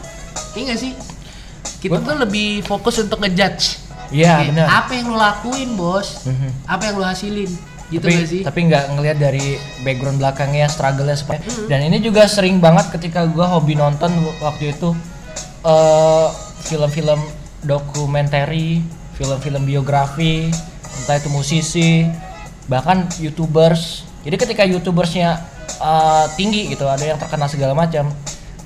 [0.54, 0.92] Iya nggak sih
[1.78, 3.86] kita tuh lebih fokus untuk ngejudge.
[4.08, 4.66] Iya, benar.
[4.72, 6.24] apa yang lu lakuin bos?
[6.24, 6.48] Mhm.
[6.64, 7.50] apa yang lu hasilin?
[7.88, 8.42] Gitu tapi, nggak sih?
[8.44, 13.48] tapi nggak ngelihat dari background belakangnya struggle-nya seperti dan ini juga sering banget ketika gua
[13.48, 14.12] hobi nonton
[14.44, 14.92] waktu itu
[15.64, 16.28] eh
[16.68, 17.16] film-film
[17.64, 18.52] dokumenter
[19.16, 20.52] film-film biografi
[21.00, 22.04] entah itu musisi
[22.68, 24.04] bahkan youtubers.
[24.22, 25.40] Jadi ketika youtubersnya
[25.80, 28.12] eh, tinggi gitu ada yang terkenal segala macam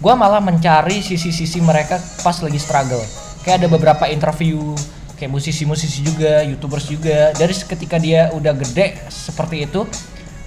[0.03, 3.03] gua malah mencari sisi-sisi mereka pas lagi struggle
[3.47, 4.75] kayak ada beberapa interview
[5.23, 7.31] kayak musisi-musisi juga, youtubers juga.
[7.31, 9.87] Dari ketika dia udah gede seperti itu,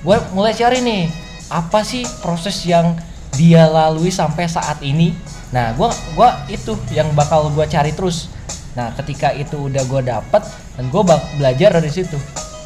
[0.03, 1.07] gue mulai cari nih
[1.47, 2.99] apa sih proses yang
[3.39, 5.15] dia lalui sampai saat ini.
[5.55, 8.27] Nah, gua gua itu yang bakal gue cari terus.
[8.75, 10.43] Nah, ketika itu udah gue dapet
[10.75, 11.01] dan gue
[11.39, 12.19] belajar dari situ.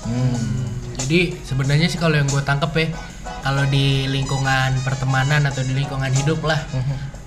[0.10, 0.66] Hmm.
[0.98, 2.86] Jadi sebenarnya sih kalau yang gue tangkep ya,
[3.40, 6.60] kalau di lingkungan pertemanan atau di lingkungan hidup lah,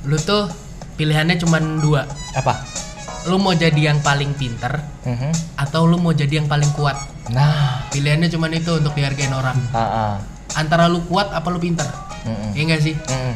[0.02, 0.48] lu tuh
[0.94, 2.04] pilihannya cuma dua.
[2.32, 2.62] Apa?
[3.26, 5.30] Lu mau jadi yang paling pinter Mhm.
[5.56, 6.98] atau lu mau jadi yang paling kuat.
[7.30, 9.54] Nah, Pilihannya cuma itu untuk dihargain orang.
[9.72, 10.18] ah.
[10.52, 11.86] Antara lu kuat apa lu pinter.
[12.22, 12.50] Mm-mm.
[12.52, 12.94] Iya enggak sih?
[12.98, 13.34] Mm-mm.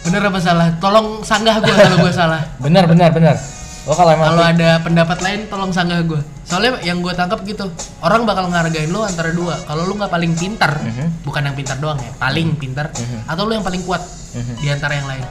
[0.00, 0.68] Bener apa salah?
[0.76, 2.42] Tolong sanggah gue kalau gue salah.
[2.58, 3.36] Benar, benar, benar.
[3.88, 6.20] Oh kalau emang Kalau ada pendapat lain tolong sanggah gue.
[6.44, 7.64] Soalnya yang gue tangkap gitu,
[8.04, 9.56] orang bakal ngehargain lu antara dua.
[9.64, 11.24] Kalau lu nggak paling pintar, Mhm.
[11.24, 13.24] bukan yang pintar doang ya, paling pintar, Mhm.
[13.24, 14.04] atau lu yang paling kuat
[14.36, 14.54] Mhm.
[14.60, 15.24] di antara yang lain.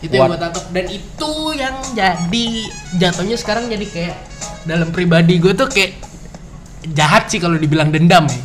[0.00, 0.30] Itu yang Kuat.
[0.34, 2.46] gue tangkap dan itu yang jadi
[2.98, 4.16] jatuhnya sekarang jadi kayak
[4.64, 5.92] dalam pribadi gue tuh kayak
[6.90, 8.42] jahat sih kalau dibilang dendam ya.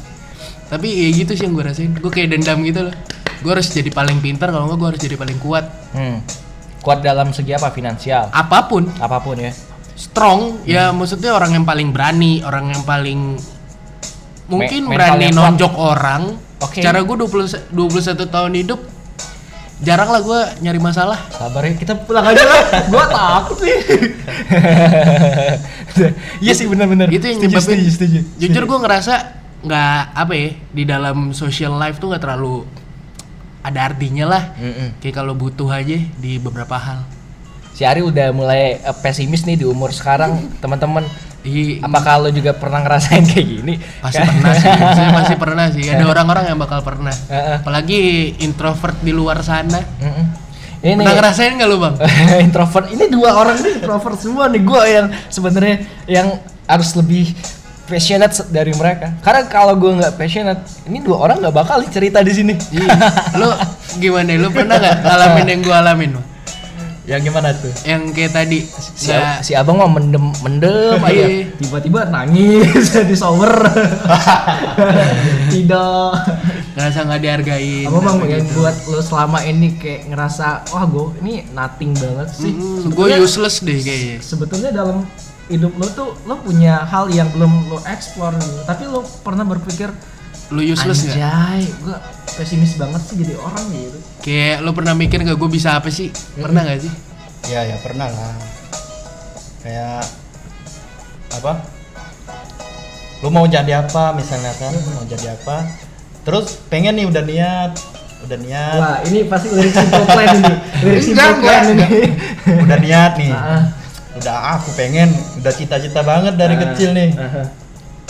[0.67, 1.95] Tapi ya gitu sih yang gue rasain.
[1.95, 2.95] Gue kayak dendam gitu loh.
[3.39, 5.65] Gue harus jadi paling pintar kalau nggak gue harus jadi paling kuat.
[5.95, 6.19] Hmm.
[6.79, 7.69] Kuat dalam segi apa?
[7.69, 8.29] Finansial.
[8.29, 9.51] Apa pun Apa pun ya.
[9.97, 13.33] strong ya maksudnya orang yang paling berani orang yang paling
[14.45, 15.41] mungkin mental berani yang kuat.
[15.49, 16.21] nonjok orang
[16.61, 16.79] Oke.
[16.85, 18.77] cara gue 20 21 tahun hidup
[19.77, 22.61] jarang lah gue nyari masalah Sabar ya, kita pulang aja lah.
[22.89, 23.77] Gua takut nih.
[26.37, 27.09] Iya sih benar-benar.
[27.09, 27.81] itu yang nyebabin
[28.37, 29.13] jujur gue ngerasa
[29.65, 32.69] nggak apa ya di dalam social life tuh nggak terlalu
[33.67, 35.03] ada artinya lah Mm-mm.
[35.03, 37.03] kayak kalau butuh aja di beberapa hal
[37.75, 41.03] si Ari udah mulai eh, pesimis nih di umur sekarang teman-teman
[41.47, 44.67] Iya, apakah lo juga pernah ngerasain kayak gini pasti pernah sih.
[44.99, 45.83] Saya pasti pernah sih.
[45.87, 47.15] Ada orang-orang yang bakal pernah.
[47.63, 49.79] Apalagi introvert di luar sana.
[49.79, 50.25] Mm-mm.
[50.83, 51.95] ini Pernah ngerasain nggak lu bang?
[52.51, 56.27] introvert ini dua orang nih introvert semua nih gue yang sebenarnya yang
[56.67, 57.31] harus lebih
[57.87, 62.31] passionate dari mereka karena kalau gue nggak passionate ini dua orang nggak bakal cerita di
[62.31, 62.91] sini Iya.
[63.33, 63.47] Lu
[63.97, 64.35] gimana?
[64.35, 66.11] Lu pernah nggak ngalamin yang gua alamin?
[67.07, 68.59] Yang gimana tuh Yang kayak tadi.
[68.67, 71.47] si, si abang mah mendem mendem aja Iya.
[71.55, 72.67] tiba-tiba nangis
[73.09, 73.47] di shower
[75.47, 76.11] tidak
[76.75, 77.87] ngerasa nggak dihargain.
[77.87, 78.59] apa bang yang gitu.
[78.59, 83.61] buat lo selama ini kayak ngerasa wah gue ini nothing banget sih Mm, gue useless
[83.61, 84.17] deh kayaknya.
[84.19, 85.07] sebetulnya dalam
[85.47, 88.61] hidup lo tuh lo punya hal yang belum lo explore gitu.
[88.67, 89.89] tapi lo pernah berpikir
[90.47, 91.15] Lu useless nggak?
[91.19, 91.97] anjay gue
[92.39, 93.99] pesimis banget sih jadi orang gitu.
[94.23, 96.07] Kayak lu pernah mikir nggak gue bisa apa sih?
[96.39, 96.93] Pernah nggak sih?
[97.51, 98.35] ya ya pernah lah.
[99.59, 100.07] Kayak
[101.35, 101.51] apa?
[103.25, 104.71] Lu mau jadi apa misalnya kan?
[104.71, 105.67] Mau jadi apa?
[106.23, 107.71] Terus pengen nih udah niat
[108.25, 108.77] udah niat.
[108.79, 110.53] Wah ini pasti lirik simple plan ini.
[110.83, 111.87] Lirik simple plan ini.
[112.65, 113.31] udah niat nih.
[113.31, 113.61] Ah,
[114.21, 115.09] udah ah, aku pengen.
[115.39, 117.09] Udah cita-cita banget dari ah, kecil nih.
[117.17, 117.47] Ah, ah.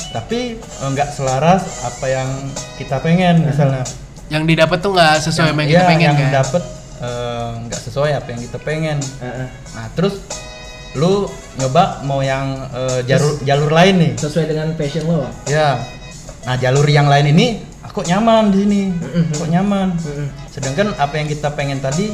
[0.08, 2.30] tapi eh, nggak selaras apa yang
[2.80, 3.84] kita pengen misalnya.
[4.28, 6.38] Yang didapat tuh nggak sesuai sama yang kita iya, pengen yang kan?
[6.44, 6.64] dapet
[7.04, 8.98] eh, nggak sesuai apa yang kita pengen.
[9.20, 9.48] Ah, ah.
[9.76, 10.16] nah terus
[10.98, 11.30] lu
[11.62, 14.12] nyoba mau yang eh, jalur jalur lain nih.
[14.16, 15.80] Sesuai dengan passion lo ya
[16.48, 18.82] nah jalur yang lain ini aku nyaman di sini.
[19.36, 20.00] Aku nyaman.
[20.54, 22.14] Sedangkan apa yang kita pengen tadi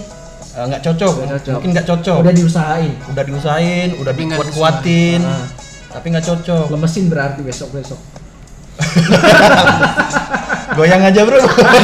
[0.54, 1.14] eh, nggak cocok.
[1.18, 1.54] Nggak cocok.
[1.54, 5.46] mungkin nggak cocok udah diusahain udah diusahain udah dikuat-kuatin Ah.
[5.92, 8.00] tapi nggak cocok lemesin berarti besok besok
[10.74, 11.38] goyang aja bro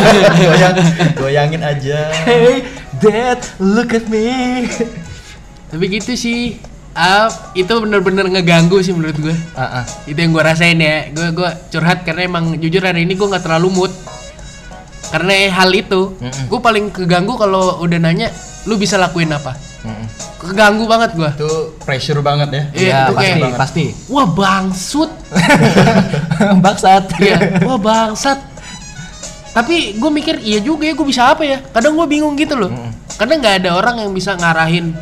[0.50, 0.76] goyang
[1.14, 2.66] goyangin aja hey
[2.98, 4.66] dad look at me
[5.70, 6.58] Tapi gitu sih.
[6.98, 9.38] Ah, itu bener-bener ngeganggu sih menurut gue.
[9.54, 9.84] ah, ah.
[10.10, 11.06] Itu yang gue rasain ya.
[11.14, 13.94] Gue gue curhat karena emang jujur hari ini gue nggak terlalu mood.
[15.08, 16.46] Karena hal itu, Mm-mm.
[16.48, 18.30] gue paling keganggu kalau udah nanya,
[18.64, 19.58] lu bisa lakuin apa?
[19.82, 20.06] Mm-mm.
[20.40, 21.30] Keganggu banget gue.
[21.34, 25.12] itu pressure banget ya Iya, itu pasti kayak- pasti Wah bangsut.
[26.64, 28.40] bangsat Iya, wah bangsat.
[29.50, 31.60] Tapi gue mikir iya juga ya gue bisa apa ya?
[31.66, 32.72] Kadang gue bingung gitu loh.
[33.18, 34.96] Karena nggak ada orang yang bisa ngarahin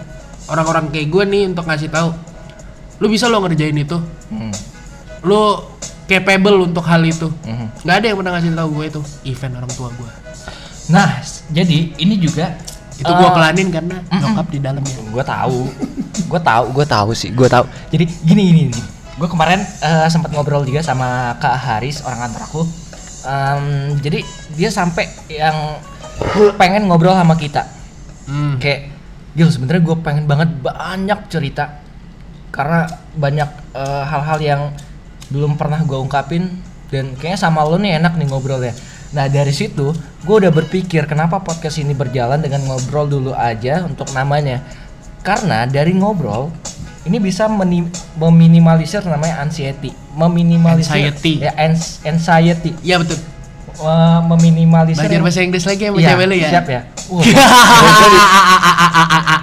[0.47, 2.09] orang-orang kayak gue nih untuk ngasih tahu.
[2.97, 3.97] Lu bisa lo ngerjain itu.
[4.27, 4.49] Hmm.
[5.27, 5.59] Lu
[6.07, 7.27] capable untuk hal itu.
[7.43, 7.83] Mhm.
[7.83, 9.01] Nggak ada yang pernah ngasih tahu gue itu.
[9.27, 10.11] Event orang tua gue.
[10.87, 11.19] Nah,
[11.51, 12.55] jadi ini juga
[12.97, 14.97] Itu gue pelanin karena nyokap di dalamnya.
[15.05, 15.59] gue tahu,
[16.25, 17.67] gue tahu, gue tahu sih, gue tahu.
[17.93, 18.83] Jadi gini gini, gini.
[19.17, 22.61] gue kemarin eh, sempat ngobrol juga sama Kak Haris orang kantor aku.
[23.21, 23.63] Em,
[23.99, 24.19] jadi
[24.53, 25.77] dia sampai yang
[26.55, 27.65] pengen ngobrol sama kita,
[28.25, 28.57] Hmm.
[28.57, 28.89] kayak
[29.33, 31.77] Gil sebenarnya gue pengen banget banyak cerita
[32.49, 34.61] karena banyak eh, hal-hal yang
[35.27, 38.71] belum pernah gue ungkapin dan kayaknya sama lo nih enak nih ngobrolnya.
[39.11, 39.91] Nah dari situ
[40.23, 44.63] gue udah berpikir kenapa podcast ini berjalan dengan ngobrol dulu aja untuk namanya.
[45.19, 46.51] Karena dari ngobrol
[47.03, 51.33] ini bisa meni- meminimalisir namanya anxiety, meminimalisir Anxiety.
[51.39, 53.19] ya ans- anxiety, Iya betul.
[53.77, 56.49] Eh, meminimalisir Belajar bahasa Inggris lagi sama Iya, cewek lu ya.
[56.49, 56.81] Siap ya.
[57.07, 57.23] Wah,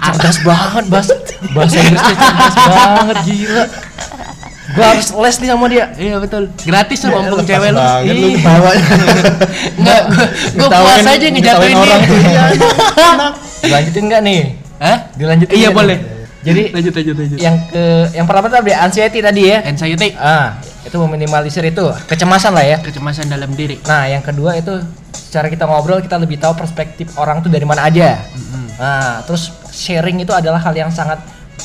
[0.05, 1.13] cerdas banget bahasa
[1.53, 3.63] bahasa Inggrisnya cerdas banget gila.
[4.67, 5.85] Gua harus les nih sama dia.
[5.93, 6.49] Iya betul.
[6.57, 7.77] Gratis ngomong Lepas cewek lu.
[7.77, 8.33] banget lu Ih.
[8.35, 8.85] ketawanya.
[9.77, 10.25] Enggak, gue
[10.57, 12.17] Ketawain- puas aja ngejatuhin ketawain orang tuh.
[12.17, 12.43] dia.
[13.61, 14.39] Dilanjutin nggak nih?
[14.77, 14.97] Hah?
[15.13, 15.97] Dilanjutin Iya boleh.
[16.41, 17.37] Jadi lanjut lanjut lanjut.
[17.39, 19.65] yang ke yang pertama tadi anxiety tadi ya.
[19.65, 22.77] Anxiety, Ah, itu meminimalisir itu kecemasan lah ya.
[22.79, 23.81] kecemasan dalam diri.
[23.83, 24.77] Nah, yang kedua itu
[25.11, 28.21] secara kita ngobrol kita lebih tahu perspektif orang tuh dari mana aja.
[28.77, 31.17] Nah, terus sharing itu adalah hal yang sangat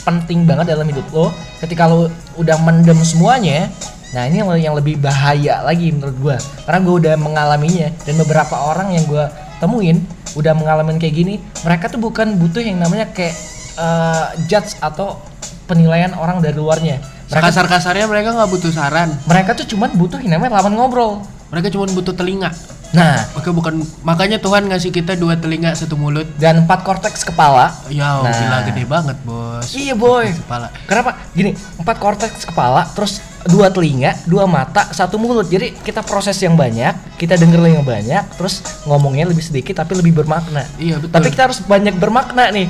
[0.06, 1.30] penting banget dalam hidup lo.
[1.60, 2.08] Ketika lo
[2.40, 3.68] udah mendem semuanya,
[4.16, 6.36] nah ini yang- yang lebih bahaya lagi menurut gua.
[6.66, 9.28] Karena gua udah mengalaminya dan beberapa orang yang gua
[9.60, 10.02] temuin
[10.38, 11.34] udah mengalami kayak gini,
[11.66, 13.34] mereka tuh bukan butuh yang namanya kayak
[13.80, 15.16] eh, judge atau
[15.64, 17.00] penilaian orang dari luarnya.
[17.30, 19.14] Mereka Kasar-kasarnya mereka nggak butuh saran.
[19.24, 21.12] mereka tuh cuman butuh yang namanya lawan ngobrol.
[21.50, 22.50] Mereka cuma butuh telinga.
[22.90, 26.26] Nah, Oke bukan makanya Tuhan ngasih kita dua telinga satu mulut.
[26.36, 27.70] dan empat korteks kepala.
[27.86, 28.30] Ya Nah.
[28.30, 29.70] gila gede banget bos.
[29.70, 30.26] Iya boy.
[30.26, 30.74] Kepala.
[30.86, 31.14] Kenapa?
[31.30, 35.46] Gini, empat korteks kepala, terus dua telinga, dua mata, satu mulut.
[35.46, 40.10] Jadi kita proses yang banyak, kita denger yang banyak, terus ngomongnya lebih sedikit tapi lebih
[40.16, 40.66] bermakna.
[40.74, 41.14] Iya betul.
[41.14, 42.66] Tapi kita harus banyak bermakna nih.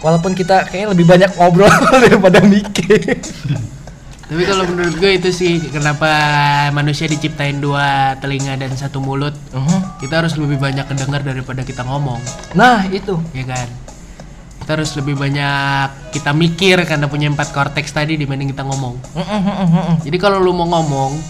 [0.00, 1.66] Walaupun kita kayaknya lebih banyak ngobrol
[2.04, 3.18] daripada mikir.
[4.24, 6.08] Tapi kalau menurut gue itu sih kenapa
[6.72, 9.36] manusia diciptain dua telinga dan satu mulut.
[9.52, 10.00] Mhm.
[10.00, 12.20] Kita harus lebih banyak kedengar daripada kita ngomong,
[12.56, 13.20] Nah, itu.
[13.36, 13.68] ya kan?
[14.64, 19.40] kita harus lebih banyak kita mikir karena punya empat korteks tadi dibanding kita ngomong mm-mm,
[19.44, 21.20] mm-mm, jadi kalau lu mau ngomong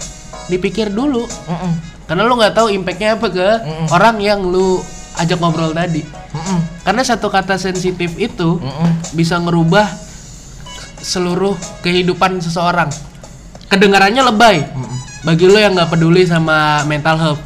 [0.47, 1.71] dipikir dulu mm-mm,
[2.07, 3.49] karena lu nggak tahu impactnya apa ke
[3.91, 4.79] orang yang lu
[5.19, 8.89] ajak ngobrol tadi mm-mm, karena satu kata sensitif itu mm-mm.
[9.11, 9.83] bisa ngerubah
[11.05, 11.53] seluruh
[11.85, 12.89] kehidupan seseorang.
[13.69, 14.57] Kedengarannya lebay.
[15.21, 17.41] Bagi lo yang nggak peduli sama mental health.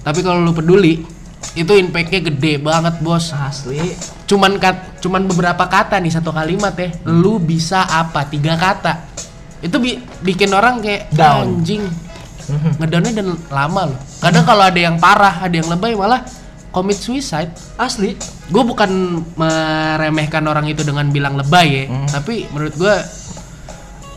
[0.00, 1.04] Tapi kalau lu peduli
[1.52, 3.36] itu impactnya gede banget bos.
[3.36, 3.92] Asli.
[4.24, 6.88] cuman kat, cuman beberapa kata nih satu kalimat ya.
[7.04, 8.24] Lu bisa apa?
[8.24, 9.12] Tiga kata.
[9.60, 11.60] Itu bi- bikin orang kayak Down.
[11.60, 11.84] anjing
[12.80, 14.00] ngedownnya dan lama loh.
[14.18, 16.24] Kadang kalau ada yang parah ada yang lebay malah
[16.72, 18.16] commit suicide Asli.
[18.48, 22.94] gue bukan meremehkan orang itu dengan bilang lebay ya tapi menurut gue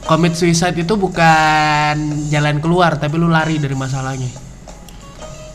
[0.05, 1.95] commit suicide itu bukan
[2.29, 4.29] jalan keluar tapi lu lari dari masalahnya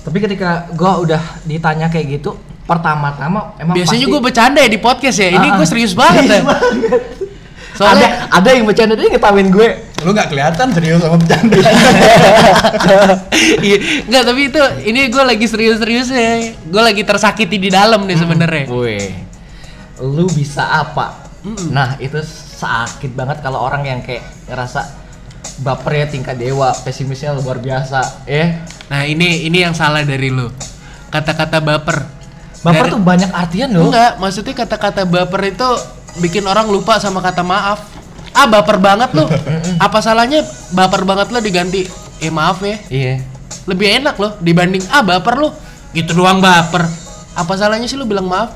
[0.01, 2.33] Tapi ketika gua udah ditanya kayak gitu,
[2.65, 5.69] pertama-tama emang biasanya pasti gue bercanda ya di podcast ya ini Ah, gue ah.
[5.69, 6.41] serius banget ya
[7.81, 9.69] soalnya ada ada yang bercanda dia ngetawain gue.
[10.05, 11.57] Lu nggak kelihatan serius sama bercanda.
[13.65, 16.53] Iya, enggak tapi itu ini gue lagi serius-serius ya.
[16.69, 18.65] Gue lagi tersakiti di dalam nih sebenarnya.
[18.69, 19.09] Weh.
[20.05, 21.33] Lu bisa apa?
[21.73, 22.21] Nah, itu
[22.61, 25.01] sakit banget kalau orang yang kayak ngerasa
[25.65, 28.65] baper ya tingkat dewa, pesimisnya luar biasa, ya.
[28.93, 30.53] Nah, ini ini yang salah dari lu.
[31.09, 32.05] Kata-kata baper.
[32.61, 33.89] Baper Dari- tuh banyak artian loh.
[33.89, 35.69] Enggak, maksudnya kata-kata baper itu
[36.17, 37.87] bikin orang lupa sama kata maaf.
[38.31, 39.27] Ah, baper banget lu.
[39.85, 41.87] Apa salahnya baper banget lo diganti
[42.19, 42.77] eh maaf ya.
[42.89, 43.15] Iya.
[43.65, 45.49] Lebih enak loh dibanding ah baper lu.
[45.91, 46.87] Gitu doang baper.
[47.33, 48.55] Apa salahnya sih lu bilang maaf?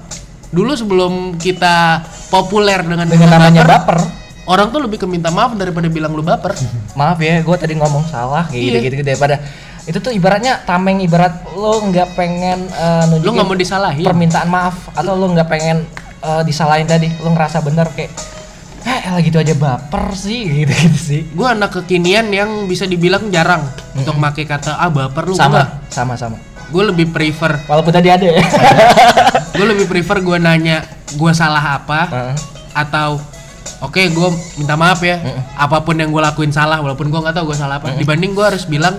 [0.48, 3.98] Dulu sebelum kita populer dengan, Dengan kata namanya baper.
[4.44, 6.54] orang tuh lebih ke minta maaf daripada bilang lu baper.
[6.94, 8.70] Maaf ya, gue tadi ngomong salah kayak Iya.
[8.78, 9.36] gitu-gitu daripada
[9.84, 14.00] itu tuh ibaratnya tameng ibarat lo nggak pengen Lu nunjukin nggak mau disalahin.
[14.00, 15.84] permintaan maaf atau lo nggak pengen
[16.24, 17.12] eh, disalahin tadi.
[17.20, 18.12] Lo ngerasa bener kayak
[18.84, 21.20] eh gitu aja baper sih gitu gitu sih.
[21.32, 23.64] Gue anak kekinian yang bisa dibilang jarang
[23.96, 25.34] untuk pakai kata ah baper lu.
[25.36, 26.36] sama sama sama.
[26.72, 28.40] Gue lebih prefer, walaupun tadi ada ya.
[29.54, 30.82] Gue lebih prefer gue nanya
[31.14, 32.00] gue salah apa?
[32.10, 32.36] Heeh.
[32.74, 33.22] atau
[33.78, 35.22] oke gue minta maaf ya.
[35.54, 37.94] Apa pun yang gue lakuin salah walaupun gue nggak tahu gue salah apa.
[37.94, 38.98] Dibanding gue harus bilang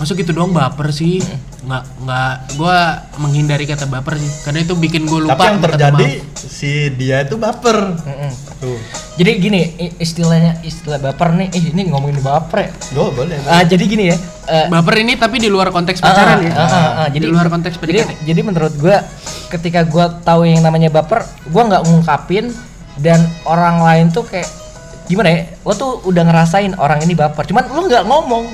[0.00, 1.22] masuk gitu doang baper sih.
[1.64, 2.78] Nggak nggak gue
[3.22, 4.30] menghindari kata baper sih.
[4.42, 6.38] Karena itu bikin gue lupa Tapi yang terjadi maaf.
[6.38, 7.78] si dia itu baper.
[7.98, 8.32] Mm-mm.
[8.64, 8.78] Tuh.
[9.14, 9.60] jadi gini
[10.00, 11.48] istilahnya istilah baper nih.
[11.54, 12.70] Ih ini ngomongin baper ya?
[12.92, 13.36] Gue boleh.
[13.46, 14.16] Ah, jadi gini ya
[14.48, 16.52] eh, baper ini tapi di luar konteks pacaran ya?
[16.52, 19.00] Ah, ah, ah, di luar konteks jadi, PDKT jadi menurut gua
[19.48, 22.52] ketika gua tahu yang namanya baper gua nggak ngungkapin
[23.00, 24.46] dan orang lain tuh kayak
[25.08, 25.40] gimana ya?
[25.64, 27.44] Lo tuh udah ngerasain orang ini baper.
[27.48, 28.44] Cuman lo nggak ngomong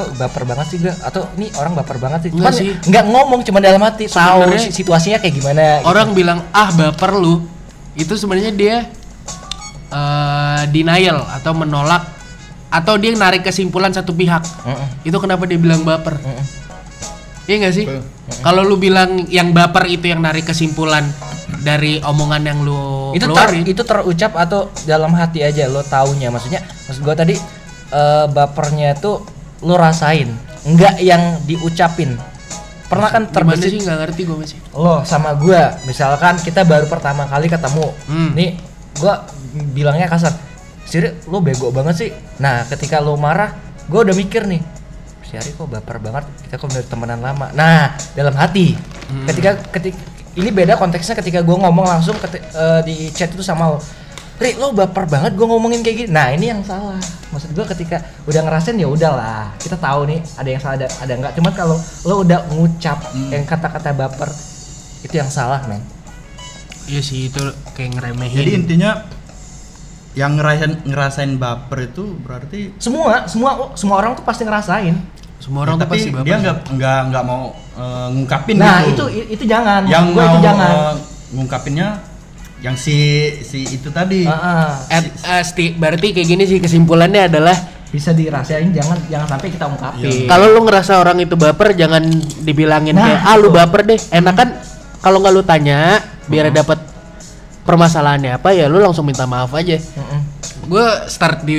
[0.00, 2.68] kok baper banget sih gak atau ini orang baper banget sih cuman Nggak sih.
[2.88, 4.40] nggak ngomong cuman dalam hati tahu
[4.72, 5.86] situasinya kayak gimana gitu.
[5.86, 7.44] orang bilang ah baper lu
[7.92, 8.76] itu sebenarnya dia
[9.90, 12.02] eh, denial atau menolak
[12.70, 14.86] atau dia narik kesimpulan satu pihak Mm-mm.
[15.04, 16.58] itu kenapa dia bilang baper Mm-mm.
[17.50, 17.82] Iya gak sih?
[17.82, 18.06] Betul.
[18.46, 21.02] Kalau lu bilang yang baper itu yang narik kesimpulan
[21.66, 26.62] dari omongan yang lu itu ter, itu terucap atau dalam hati aja lo taunya maksudnya
[26.86, 27.34] maksud gua tadi
[27.90, 29.26] eh, bapernya tuh
[29.60, 30.28] lo rasain
[30.62, 32.16] nggak yang diucapin.
[32.86, 33.80] Pernah kan terbesit sih?
[33.80, 34.58] nggak ngerti gue masih.
[34.74, 37.86] lo sama gua misalkan kita baru pertama kali ketemu.
[38.04, 38.34] Hmm.
[38.34, 38.58] nih
[38.98, 39.24] gua
[39.72, 40.34] bilangnya kasar
[40.84, 42.10] Siri lo bego banget sih.
[42.38, 43.54] Nah ketika lo marah
[43.86, 44.58] gua udah mikir nih
[45.22, 47.46] si Ari kok baper banget kita kok udah temenan lama.
[47.54, 48.74] Nah dalam hati
[49.10, 49.26] Hmm.
[49.26, 49.98] ketika ketika
[50.34, 53.78] ini beda konteksnya ketika gua ngomong langsung keti- eh, di chat itu sama lo
[54.40, 56.10] Ri, lo baper banget gue ngomongin kayak gini.
[56.10, 56.96] Nah, ini yang salah.
[57.28, 59.52] Maksud gua ketika udah ngerasain ya udahlah.
[59.54, 61.32] Kita tahu nih ada yang salah ada ada enggak.
[61.36, 62.98] Cuman kalau lo udah ngucap
[63.28, 64.32] yang kata-kata baper
[65.00, 65.84] itu yang salah, men.
[66.84, 67.38] Iya sih itu
[67.70, 68.34] kayak ngeremehin.
[68.34, 68.90] Jadi intinya
[70.12, 74.96] yang ngerasain ngerasain baper itu berarti Semua, semua semua orang tuh pasti ngerasain.
[75.36, 76.24] semua orang Ya, tuh tapi pasti baper.
[76.26, 77.42] dia nggak nggak nggak mau
[77.74, 79.04] eh, ngungkapin Nah, gitu.
[79.06, 79.84] itu itu jangan.
[79.86, 80.68] yang gua mau itu jangan.
[80.70, 80.94] eh,
[81.30, 81.88] ngungkapinnya
[82.60, 82.96] yang si
[83.40, 84.22] si itu tadi.
[84.22, 84.68] Heeh.
[84.86, 87.56] At- eh, sti- berarti kayak gini sih kesimpulannya adalah
[87.88, 90.30] bisa dirahasiain jangan jangan sampai kita ungkapin.
[90.30, 92.06] kalau lu ngerasa orang itu baper jangan
[92.38, 94.00] dibilangin Nah, kayak ah lu baper deh.
[94.10, 94.48] Enak kan
[94.98, 96.78] kalau nggak lu tanya biar dapat
[97.60, 99.74] permasalahannya apa ya lu langsung minta maaf aja.
[99.74, 100.20] Heeh.
[100.62, 101.58] gue start di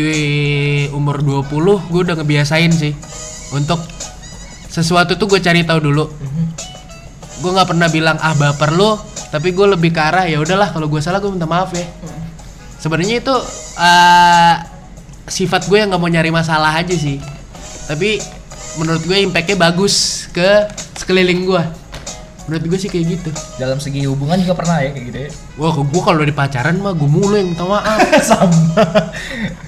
[0.90, 1.52] umur 20
[1.84, 2.96] gue udah ngebiasain sih
[3.52, 3.84] untuk
[4.66, 6.08] sesuatu tuh gue cari tahu dulu
[7.38, 8.96] gue nggak pernah bilang ah baper lu
[9.32, 11.88] tapi gue lebih ke arah ya udahlah kalau gue salah gue minta maaf ya.
[12.78, 13.36] Sebenarnya itu
[13.80, 14.56] eh,
[15.32, 17.18] sifat gue yang nggak mau nyari masalah aja sih.
[17.88, 18.20] Tapi
[18.76, 20.68] menurut gue impactnya bagus ke
[21.00, 21.64] sekeliling gue
[22.50, 23.32] menurut gue sih kayak gitu.
[23.56, 25.30] Dalam segi hubungan juga pernah ya kayak gitu ya?
[25.56, 28.00] Wah gue kalau di pacaran mah gue mulu yang minta maaf.
[28.28, 28.84] Sama.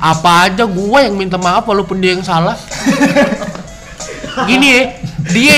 [0.03, 2.59] Apa aja gue yang minta maaf walaupun dia yang salah.
[4.49, 4.84] Gini ya
[5.24, 5.57] dia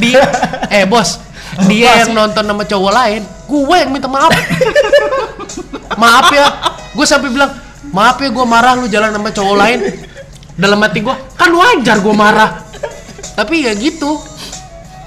[0.00, 0.20] dia
[0.74, 1.22] eh bos
[1.66, 4.30] dia yang nonton sama cowok lain gue yang minta maaf.
[5.96, 6.46] Maaf ya
[6.92, 7.50] gue sampai bilang
[7.90, 9.78] maaf ya gue marah lu jalan sama cowok lain.
[10.54, 12.50] Dalam hati gue kan wajar gue marah.
[13.34, 14.18] Tapi ya gitu.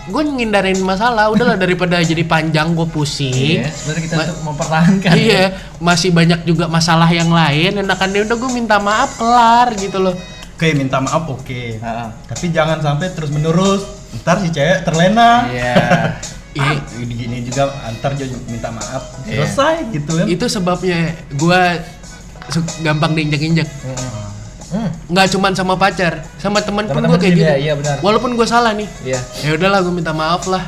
[0.09, 3.61] Gue ngindarin masalah udahlah daripada jadi panjang gue pusing.
[3.61, 5.11] Iya, sebenarnya kita Ma- untuk mempertahankan.
[5.13, 5.15] Ya.
[5.15, 5.43] iya
[5.77, 10.17] masih banyak juga masalah yang lain enakan dia udah gue minta maaf kelar gitu loh.
[10.57, 11.79] Oke minta maaf oke.
[11.79, 12.11] Ha-ha.
[12.27, 13.81] tapi jangan sampai terus menerus
[14.19, 15.47] ntar si cewek terlena.
[15.47, 15.75] Iya
[16.51, 16.83] Iya.
[16.83, 19.03] ah, gini juga antar juga minta maaf.
[19.23, 19.47] Iya.
[19.47, 20.25] selesai gitu kan.
[20.27, 21.61] Itu sebabnya gue
[22.83, 23.67] gampang diinjak-injak.
[24.71, 24.87] Hmm.
[25.11, 27.43] nggak cuman sama pacar sama teman pun gue kayak gitu.
[27.59, 27.99] iya benar.
[27.99, 28.87] walaupun gue salah nih.
[29.03, 29.19] Iya.
[29.43, 30.63] Ya udahlah gue minta maaf lah.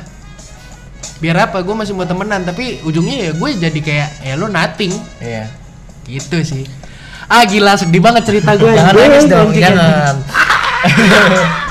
[1.24, 4.92] Biar apa gue masih mau temenan tapi ujungnya ya gue jadi kayak ya lo nothing.
[5.24, 5.48] Iya.
[6.04, 6.68] Gitu sih.
[7.32, 10.16] Ah gila sedih banget cerita gue jangan nangis dong jangan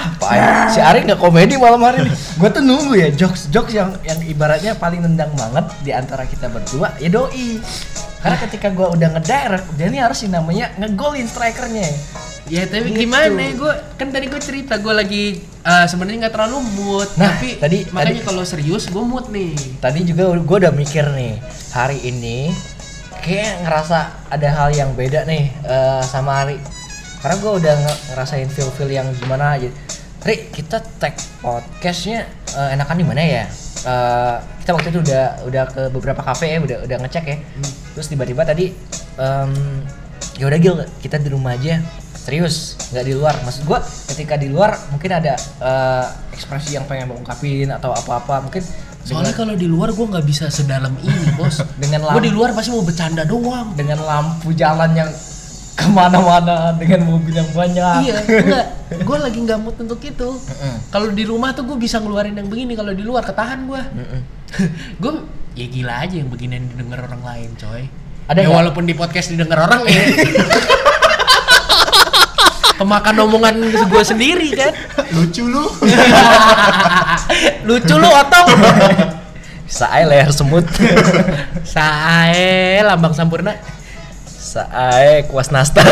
[0.00, 2.12] apa ya si Ari nggak komedi malam hari ini.
[2.34, 6.46] Gue tuh nunggu ya jokes jokes yang yang ibaratnya paling nendang banget di antara kita
[6.46, 7.60] berdua ya doi.
[8.20, 11.88] Karena ketika gue udah ngedirect dia ini harus yang namanya ngegolin strikernya.
[12.50, 13.06] Ya tapi Gitu.
[13.06, 17.56] gimana gue kan tadi gue cerita gue lagi eh, sebenarnya nggak terlalu mood Nah, tapi
[17.56, 19.54] tadi- makanya kalau serius gue mood nih.
[19.78, 21.38] Tadi juga gue udah mikir nih
[21.70, 22.50] hari ini
[23.20, 23.98] kayak ngerasa
[24.28, 26.56] ada hal yang beda nih eh, sama Ari
[27.20, 29.68] karena gue udah nge- ngerasain feel feel yang gimana aja.
[30.20, 33.44] Ri kita tag podcastnya eh, enakan di mana ya?
[33.80, 37.36] Eh, kita waktu itu udah udah ke beberapa kafe ya udah udah ngecek ya.
[37.92, 38.72] Terus tiba-tiba tadi
[39.16, 39.52] em,
[40.36, 41.80] ya udah Gil kita di rumah aja.
[42.12, 43.34] Serius nggak di luar.
[43.40, 48.44] Maksud gua ketika di luar mungkin ada eh, ekspresi yang pengen mau ungkapin atau apa-apa
[48.44, 48.60] mungkin
[49.00, 51.64] soalnya kalau di luar gue nggak bisa sedalam ini bos.
[51.80, 53.72] Dengan gue lam- di luar pasti mau bercanda doang.
[53.72, 55.08] Dengan lampu jalan yang
[55.80, 57.96] ke mana-mana dengan mobil yang banyak.
[58.04, 58.66] Iya enggak.
[59.00, 60.28] Gue lagi nggak mood untuk itu.
[60.92, 63.82] Kalau di rumah tuh gue bisa ngeluarin yang begini kalau di luar ketahan gue
[65.02, 65.12] gue
[65.56, 67.88] ya gila aja yang beginian didengar orang lain coy.
[68.28, 68.56] Ada ya nggak?
[68.60, 70.02] walaupun di podcast didengar orang ya.
[72.80, 74.72] Kemakan omongan gue sendiri kan.
[75.12, 75.68] Lucu lu.
[77.68, 78.48] Lucu lu otong.
[79.68, 80.64] Sae leher semut.
[81.60, 83.79] Sae lambang sampurna
[84.40, 85.84] Sae kuas nastar.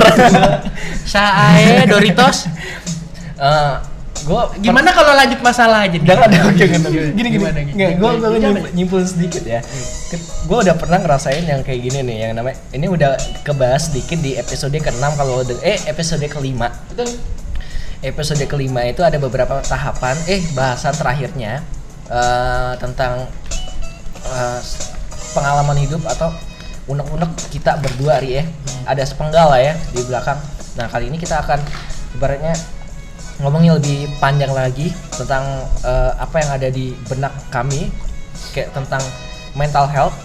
[1.12, 2.48] Sae doritos.
[3.36, 3.74] Eh,
[4.26, 7.76] gua gimana kalau lanjut masalah aja jangan jangan jangan gini gini Gimana, gini?
[7.78, 8.40] nggak gue gue Jangan.
[8.40, 9.60] nyimpul, nyimpul sedikit ya.
[10.48, 13.14] Gue udah pernah ngerasain yang kayak gini nih yang namanya ini udah
[13.46, 16.72] kebahas sedikit di episode ke-6 kalau eh episode kelima.
[16.88, 17.14] Betul.
[17.98, 21.66] episode kelima itu ada beberapa tahapan eh bahasan terakhirnya
[22.06, 23.26] eh, tentang
[24.22, 24.60] eh,
[25.34, 26.30] pengalaman hidup atau
[26.88, 28.44] unek-unek kita berdua Ri ya.
[28.88, 30.40] Ada sepenggal lah ya di belakang.
[30.80, 31.60] Nah kali ini kita akan
[32.16, 32.56] ibaratnya
[33.38, 35.44] ngomongin lebih panjang lagi tentang
[35.84, 37.92] eh, apa yang ada di benak kami
[38.56, 39.04] kayak tentang
[39.54, 40.16] mental health.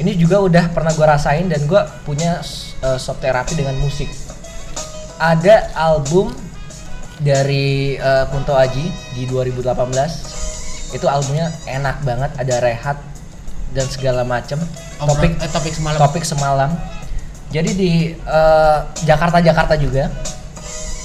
[0.00, 2.40] Ini juga udah pernah gue rasain dan gue punya
[2.84, 4.08] eh, shop terapi dengan musik.
[5.20, 6.32] Ada album
[7.20, 10.40] dari eh, Kunto Aji di 2018
[10.90, 12.98] itu albumnya enak banget ada rehat
[13.70, 14.58] dan segala macem.
[14.98, 15.98] Topik eh, topik semalam.
[15.98, 16.70] topik semalam.
[17.50, 20.10] Jadi di eh, Jakarta Jakarta juga.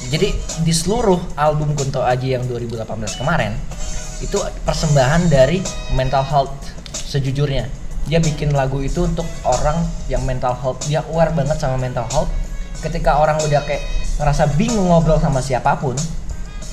[0.05, 0.29] Jadi
[0.61, 2.85] di seluruh album Kunto Aji yang 2018
[3.17, 3.57] kemarin
[4.21, 5.65] itu persembahan dari
[5.97, 6.53] mental health
[6.93, 7.65] sejujurnya.
[8.05, 10.85] Dia bikin lagu itu untuk orang yang mental health.
[10.85, 12.29] Dia aware banget sama mental health.
[12.85, 13.81] Ketika orang udah kayak
[14.21, 15.97] ngerasa bingung ngobrol sama siapa pun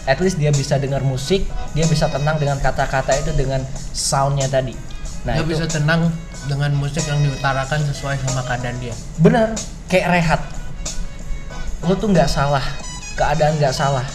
[0.06, 3.62] at least dia bisa dengar musik dia bisa tenang dengan kata-kata itu dengan
[3.94, 4.74] soundnya tadi
[5.22, 5.54] nah Dia itu.
[5.54, 6.10] bisa tenang
[6.50, 8.94] dengan musik yang diutarakan sesuai sama keadaan dia.
[9.22, 9.54] bener
[9.86, 10.40] kayak rehat.
[11.86, 12.62] Lu tuh nggak salah.
[13.14, 14.06] Keadaan nggak salah.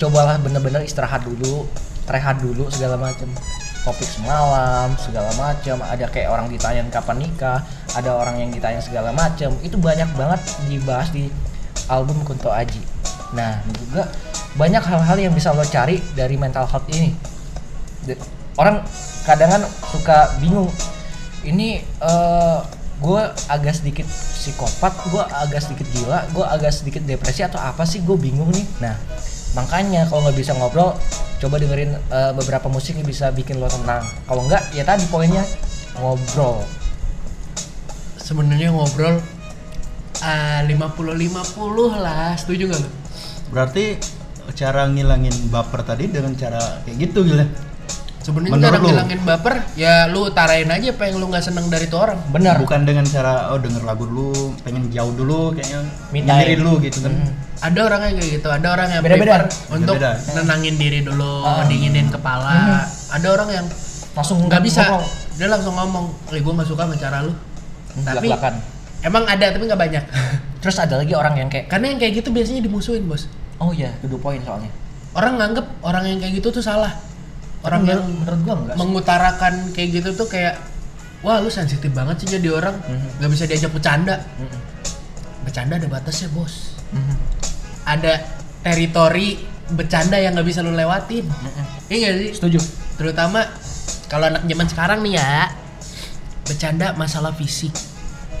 [0.00, 1.68] Cobalah bener-bener istirahat dulu
[2.08, 3.28] rehat dulu segala macem.
[3.84, 7.60] Topik semalam segala macam ada kayak orang ditanyain kapan nikah
[7.92, 10.40] ada orang yang ditanya segala macam itu banyak banget
[10.72, 11.28] dibahas di
[11.92, 12.80] album Kunto Aji.
[13.36, 14.08] Nah juga
[14.56, 17.12] banyak hal-hal yang bisa lo cari dari mental health ini
[18.60, 18.82] orang
[19.26, 20.70] kadang kan suka bingung.
[21.44, 21.84] Ini
[23.04, 28.00] gue agak sedikit psikopat gue agak sedikit gila gue agak sedikit depresi atau apa sih?
[28.00, 28.64] Gue bingung nih.
[28.80, 28.96] Nah
[29.54, 30.98] makanya kalau nggak bisa ngobrol
[31.38, 34.02] coba dengerin eh, beberapa musik yang bisa bikin lo tenang.
[34.26, 35.44] Kalau nggak ya tadi poinnya
[36.00, 36.64] ngobrol.
[38.18, 39.20] Sebenarnya ngobrol
[40.24, 42.90] ah 50-50 lah, setuju gak lu?
[43.54, 44.00] berarti
[44.58, 47.44] cara ngilangin baper tadi dengan cara kayak gitu gitu
[48.24, 48.88] Sebenarnya lu?
[48.88, 52.16] ngilangin baper ya lu utarain aja apa yang lu nggak seneng dari tuh orang.
[52.32, 54.32] bener bukan dengan cara oh denger lagu dulu
[54.64, 56.58] pengen jauh dulu kayaknya nyendiri ya.
[56.58, 57.30] dulu gitu kan Hmm.
[57.62, 59.24] Ada orang yang kayak gitu, ada orang yang Beda-beda.
[59.38, 60.34] prefer untuk Beda-beda.
[60.34, 61.64] nenangin diri dulu, Ah.
[61.64, 62.84] dinginin kepala.
[63.08, 63.66] Ada orang yang
[64.12, 65.04] langsung nggak bisa, ngomong.
[65.32, 67.32] dia langsung ngomong, "Eh, gue nggak suka sama cara lu."
[67.94, 68.54] Tapi Belak-belakan.
[69.02, 70.04] emang ada tapi nggak banyak.
[70.60, 73.28] terus ada lagi orang yang kayak Karena yang kayak gitu biasanya dimusuhin, Bos.
[73.56, 74.68] oh iya kedua poin soalnya
[75.12, 76.90] Orang nganggep orang yang kayak gitu tuh salah.
[77.64, 80.54] Orang Menurut- yang menurut gua enggak mengutarakan kayak gitu tuh kayak
[81.20, 83.08] wah lu sensitif banget sih jadi orang Mhm.
[83.18, 84.60] nggak bisa diajak bercanda Mm-mm.
[85.40, 87.14] bercanda ada batasnya bos Mhm.
[87.82, 88.12] ada
[88.60, 91.64] teritori bercanda yang nggak bisa lu lewatin Mm-mm.
[91.88, 92.60] iya nggak sih setuju
[92.94, 93.40] terutama
[94.06, 95.48] kalau anak zaman sekarang nih ya
[96.44, 97.72] bercanda masalah fisik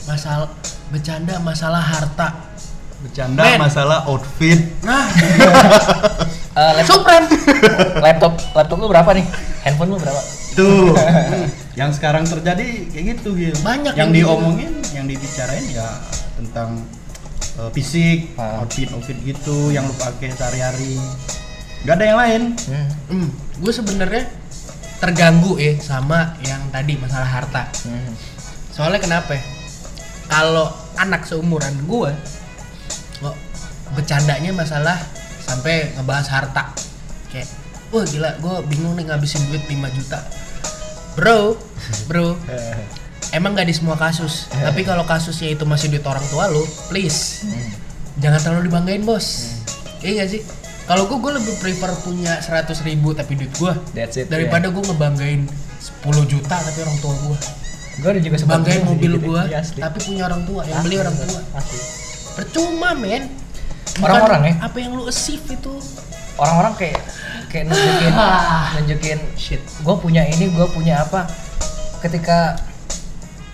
[0.04, 0.52] masalah
[0.86, 2.52] bercanda masalah harta
[3.00, 3.56] bercanda Men.
[3.58, 5.08] masalah outfit nah
[6.54, 7.24] Eh, laptop, Supren
[7.98, 9.26] laptop laptop lu berapa nih
[9.60, 10.22] handphone lu berapa
[10.54, 10.94] tuh
[11.80, 14.30] yang sekarang terjadi kayak gitu gitu Banyak yang yang gitu.
[14.30, 15.82] diomongin yang dibicarain ya
[16.34, 16.78] tentang
[17.58, 18.62] uh, fisik Ah.
[18.62, 20.94] outfit outfit gitu yang lu pakai sehari-hari
[21.82, 22.88] nggak ada yang lain Hmm.
[23.10, 23.28] hmm,
[23.58, 24.24] gue sebenarnya
[24.96, 28.14] terganggu ya sama yang tadi masalah harta Hmm.
[28.70, 29.38] Soalnya kenapa?
[30.24, 32.10] Kalau anak seumuran gue,
[33.16, 33.36] kok
[33.92, 34.98] bercandanya masalah
[35.44, 36.72] sampai ngebahas harta.
[37.28, 37.48] Kayak,
[37.88, 40.18] wah gila, gue bingung nih ngabisin duit 5 juta.
[41.14, 41.60] Bro,
[42.08, 42.34] bro,
[43.36, 44.48] emang gak di semua kasus.
[44.66, 47.70] Tapi kalau kasusnya itu masih duit orang tua lu, please, Hmm.
[48.18, 49.60] jangan terlalu dibanggain bos.
[50.00, 50.42] Iya gak sih?
[50.84, 54.84] Kalau gue, gue lebih prefer punya 100 ribu tapi duit gue That's it, daripada gue
[54.84, 57.36] ngebanggain 10 juta tapi orang tua gue
[57.94, 59.32] gue ada juga banggain mobil gitu.
[59.32, 61.78] gua Iya, tapi punya orang tua yang beli orang tua Asli.
[62.34, 63.32] percuma men
[64.02, 64.54] Orang-orang ya?
[64.66, 65.72] apa yang lu achieve itu?
[66.34, 66.98] Orang-orang kayak
[67.46, 68.12] kayak nunjukin
[68.74, 71.30] nunjukin shit gue punya ini gue punya apa.
[72.02, 72.58] Ketika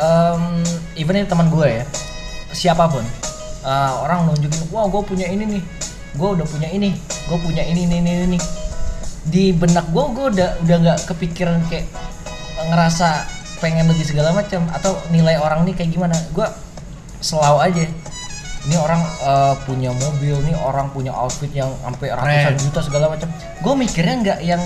[0.00, 0.64] em
[0.96, 1.84] even ini teman gue ya
[2.56, 3.04] siapa pun
[3.62, 5.62] eh, orang nunjukin wah gue punya ini nih
[6.16, 6.96] gue udah punya ini
[7.28, 8.38] gue punya ini ini ini ini.
[9.28, 11.84] Di benak gue gue udah udah nggak kepikiran kayak
[12.64, 13.28] ngerasa
[13.60, 16.16] pengen lebih segala macam atau nilai orang nih kayak gimana.
[16.32, 16.48] Gue
[17.20, 17.84] selalu aja
[18.68, 22.60] ini orang eh, punya mobil nih orang punya outfit yang sampai ratusan Keren.
[22.60, 23.28] juta segala macam.
[23.64, 24.62] Gue mikirnya nggak yang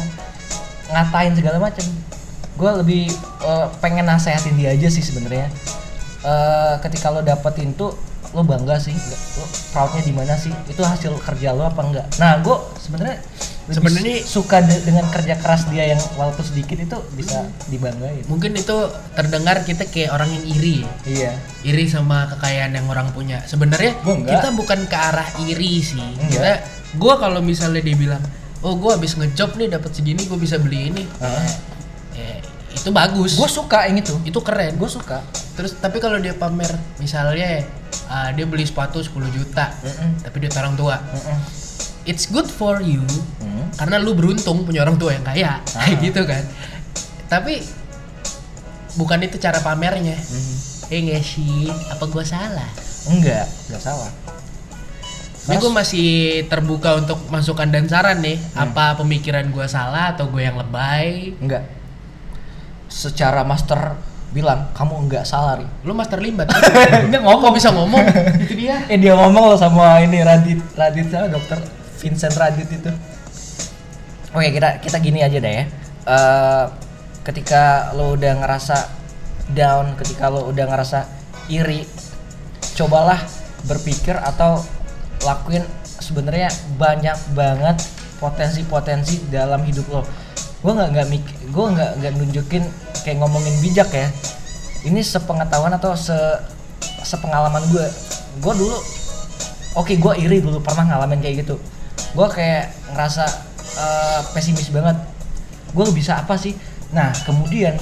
[0.90, 1.86] ngatain segala macam.
[2.58, 3.02] Gue lebih
[3.46, 5.46] eh, pengen nasehatin dia aja sih sebenarnya.
[6.24, 7.94] Eh, ketika lo dapetin tuh
[8.34, 8.94] lo bangga sih.
[9.38, 10.50] Lo proudnya di mana sih?
[10.66, 13.18] Itu hasil kerja lo apa enggak nah gue sebenarnya
[13.64, 18.20] Sebenarnya- su- suka de- dengan kerja keras dia yang walaupun sedikit itu bisa dibanggain.
[18.28, 18.76] Mungkin itu
[19.14, 20.76] terdengar kita kayak orang yang iri.
[20.84, 20.92] Ya.
[21.04, 21.32] iya.
[21.64, 23.40] Iri sama kekayaan yang orang punya.
[23.42, 23.96] Sebenarnya
[24.28, 25.96] kita bukan ke arah iri sih.
[25.96, 26.28] Enggak.
[26.28, 26.52] kita
[26.94, 28.20] gua kalau misalnya dibilang
[28.60, 31.02] oh gua habis ngejob nih dapat segini gua bisa beli ini.
[32.14, 32.38] Eh,
[32.74, 33.34] itu bagus.
[33.34, 34.14] Gue suka yang itu.
[34.26, 34.76] Itu keren.
[34.76, 35.22] Gue suka.
[35.54, 37.62] Terus tapi kalau dia pamer misalnya
[38.10, 40.20] ah, dia beli sepatu 10 juta Mm-mm.
[40.20, 40.98] tapi dia orang tua.
[40.98, 41.63] Mm-mm.
[42.04, 43.02] It's good for you
[43.38, 43.68] Hmm.
[43.74, 45.88] karena lu beruntung punya orang tua yang kaya Ah.
[45.98, 46.44] gitu kan
[47.26, 47.60] tapi
[48.94, 50.54] bukan itu cara pamernya Mhm.
[50.86, 52.70] eh nggak sih apa gua salah
[53.06, 54.10] enggak enggak salah
[55.44, 56.08] ini gue masih
[56.46, 58.64] terbuka untuk masukan dan saran nih Hmm.
[58.64, 61.64] apa pemikiran gua salah atau gue yang lebay enggak
[62.86, 63.96] secara master
[64.30, 65.66] bilang kamu enggak salah Ri.
[65.82, 66.50] lu master limbat
[67.10, 67.38] Dia ngomong.
[67.40, 68.02] Kok bisa ngomong
[68.42, 71.58] itu dia eh dia ngomong lo sama ini Radit Radit sama dokter
[72.04, 72.92] Vincent Radit itu.
[74.36, 75.64] Oke kita kita gini aja deh
[76.04, 76.66] Eh,
[77.24, 78.76] ketika lo udah ngerasa
[79.56, 81.08] down ketika lo udah ngerasa
[81.48, 81.88] iri
[82.76, 83.16] cobalah
[83.64, 84.60] berpikir atau
[85.24, 87.80] lakuin sebenarnya banyak banget
[88.20, 90.02] potensi-potensi dalam hidup lo.
[90.60, 92.64] Gue nggak nggak mik gue nggak nggak nunjukin
[93.00, 94.08] kayak ngomongin bijak ya.
[94.84, 96.16] Ini sepengetahuan atau se
[97.00, 97.84] sepengalaman gue
[98.44, 98.76] gue dulu
[99.80, 101.56] oke gue iri dulu pernah ngalamin kayak gitu
[102.14, 103.24] gue kayak ngerasa
[103.74, 104.96] eh, pesimis banget.
[105.74, 106.54] Gue bisa apa sih?
[106.94, 107.74] Nah kemudian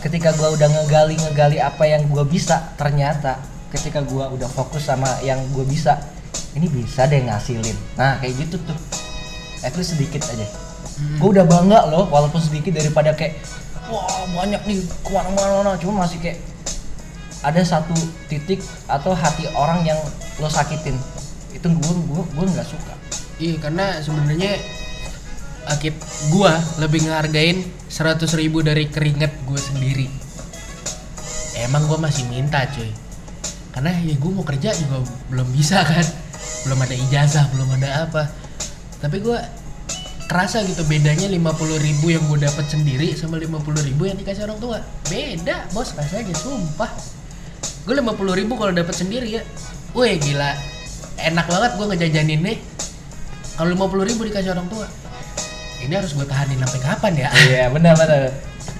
[0.00, 3.36] ketika gue udah ngegali ngegali apa yang gue bisa ternyata
[3.68, 6.00] ketika gue udah fokus sama yang gue bisa
[6.56, 7.76] ini bisa deh ngasilin.
[8.00, 8.78] Nah kayak gitu tuh.
[9.60, 10.48] At least sedikit aja.
[11.20, 13.36] Gue udah bangga loh walaupun sedikit daripada kayak
[13.92, 16.40] wah banyak nih ke mana-mana cuma masih kayak
[17.44, 17.92] ada satu
[18.28, 20.00] titik atau hati orang yang
[20.40, 20.96] lo sakitin.
[21.52, 23.09] Itu gue gue gue nggak suka
[23.40, 24.52] Iya karena sebenarnya
[25.72, 25.96] akit
[26.28, 30.08] gua lebih ngehargain 100.000 ribu dari keringet gue sendiri.
[31.56, 32.92] Emang gua masih minta cuy.
[33.72, 36.04] Karena ya gue mau kerja juga belum bisa kan.
[36.68, 38.28] Belum ada ijazah, belum ada apa.
[39.00, 39.40] Tapi gua
[40.28, 41.40] kerasa gitu bedanya 50.000
[41.82, 44.78] ribu yang gue dapat sendiri sama 50.000 ribu yang dikasih orang tua
[45.10, 46.86] beda bos rasanya sumpah
[47.82, 49.42] gue 50.000 ribu kalau dapat sendiri ya
[49.90, 50.54] wih gila
[51.18, 52.58] enak banget gue ngejajanin nih
[53.60, 54.88] kalau 50.000 ribu dikasih orang tua
[55.80, 58.32] ini harus gue tahanin sampai kapan ya Iya, benar benar.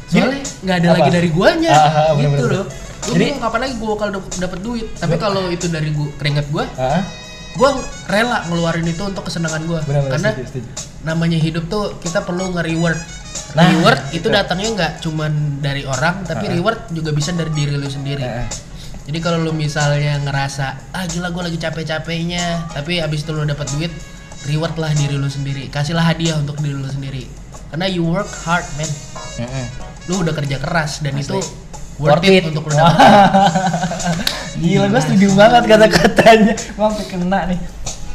[0.06, 0.96] soalnya nggak ada Apa?
[0.96, 2.56] lagi dari guanya Ah, ah, bener, gitu bener.
[2.56, 6.08] loh gue Jadi- bingung kapan lagi gue kalau dapat duit tapi kalau itu dari gua
[6.16, 7.02] keringet gue Heeh.
[7.50, 7.70] gue
[8.06, 10.68] rela ngeluarin itu untuk kesenangan gue karena setuju, setuju.
[11.02, 12.96] namanya hidup tuh kita perlu nge-reward
[13.50, 14.28] Nah, reward itu itu.
[14.28, 16.56] datangnya nggak cuman dari orang tapi Heeh.
[16.56, 18.46] reward juga bisa dari diri lu sendiri Heeh.
[19.04, 23.66] jadi kalau lu misalnya ngerasa ah gila gue lagi capek-capeknya tapi abis itu lu dapat
[23.72, 23.90] duit
[24.48, 25.68] reward lah diri lu sendiri.
[25.68, 27.24] Kasihlah hadiah untuk diri lu sendiri.
[27.70, 28.90] Karena you work hard man.
[29.40, 29.66] Heeh.
[30.08, 31.38] lu udah kerja keras dan itu
[32.00, 32.44] Worth worth it, it.
[32.50, 32.96] untuk lu dapat.
[34.56, 36.54] Gila, gue setuju banget kata-katanya.
[36.56, 37.58] Gue sampai kena nih.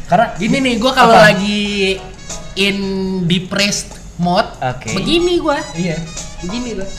[0.09, 1.61] Karena gini nih gue kalau lagi
[2.57, 2.77] in
[3.29, 4.95] depressed mode Oke.
[4.95, 5.97] begini gue iya,
[6.41, 6.89] begini loh.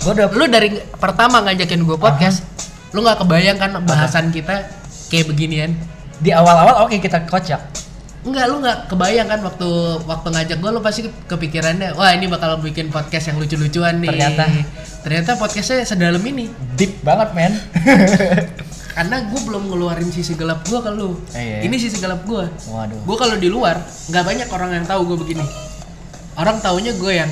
[0.00, 2.44] Gue udah lu dari pertama ngajakin gue podcast
[2.90, 4.66] lu nggak kebayang kan bahasan kita
[5.12, 5.76] kayak beginian?
[6.20, 7.60] Di awal-awal oke kita kocak.
[8.20, 9.68] Enggak, lu nggak kebayang kan waktu
[10.04, 14.44] waktu ngajak gue lu pasti kepikirannya wah ini bakal bikin podcast yang lucu-lucuan nih Ternyata.
[15.00, 17.56] ternyata podcastnya sedalam ini Deep banget, men.
[19.00, 21.64] karena gue belum ngeluarin sisi gelap gue ke lu Iya.
[21.64, 23.00] ini sisi gelap gue Waduh.
[23.08, 23.80] gue kalau di luar
[24.12, 25.44] nggak banyak orang yang tahu gue begini
[26.36, 27.30] orang taunya gue yang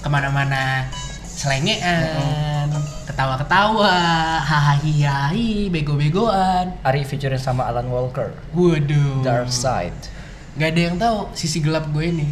[0.00, 0.88] ke mana-mana
[1.26, 2.72] selengean
[3.04, 3.92] ketawa-ketawa
[4.40, 5.28] hahaha
[5.68, 8.32] bego-begoan Ari featuring sama Alan Walker.
[8.56, 10.19] waduh Dark Side.
[10.58, 12.26] Nggak ada yang tahu sisi gelap gue ini.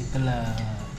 [0.00, 0.48] Itulah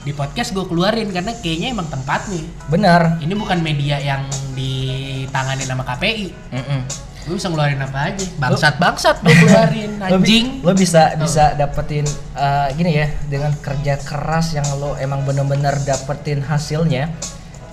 [0.02, 3.22] di podcast gue keluarin karena kayaknya emang tempatnya Benar.
[3.22, 6.80] ini bukan media yang ditangani sama KPI Mm-mm.
[7.22, 8.26] gue bisa ngeluarin apa aja?
[8.34, 10.58] Bangsat bangsat gue keluarin anjing.
[10.66, 12.02] Lo bisa bisa dapetin
[12.34, 17.14] eh, gini ya dengan kerja keras yang lo emang bener-bener dapetin hasilnya.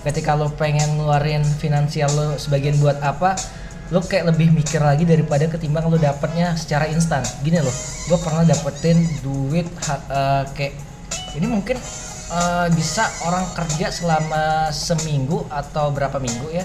[0.06, 3.34] Ketika lo pengen ngeluarin finansial lo sebagian buat apa,
[3.90, 7.26] lo kayak lebih mikir lagi daripada ketimbang lo dapetnya secara instan.
[7.42, 7.74] Gini loh,
[8.06, 10.74] gue pernah dapetin duit eh, kayak
[11.34, 11.76] ini mungkin
[12.30, 16.64] eh, bisa orang kerja selama seminggu atau berapa minggu ya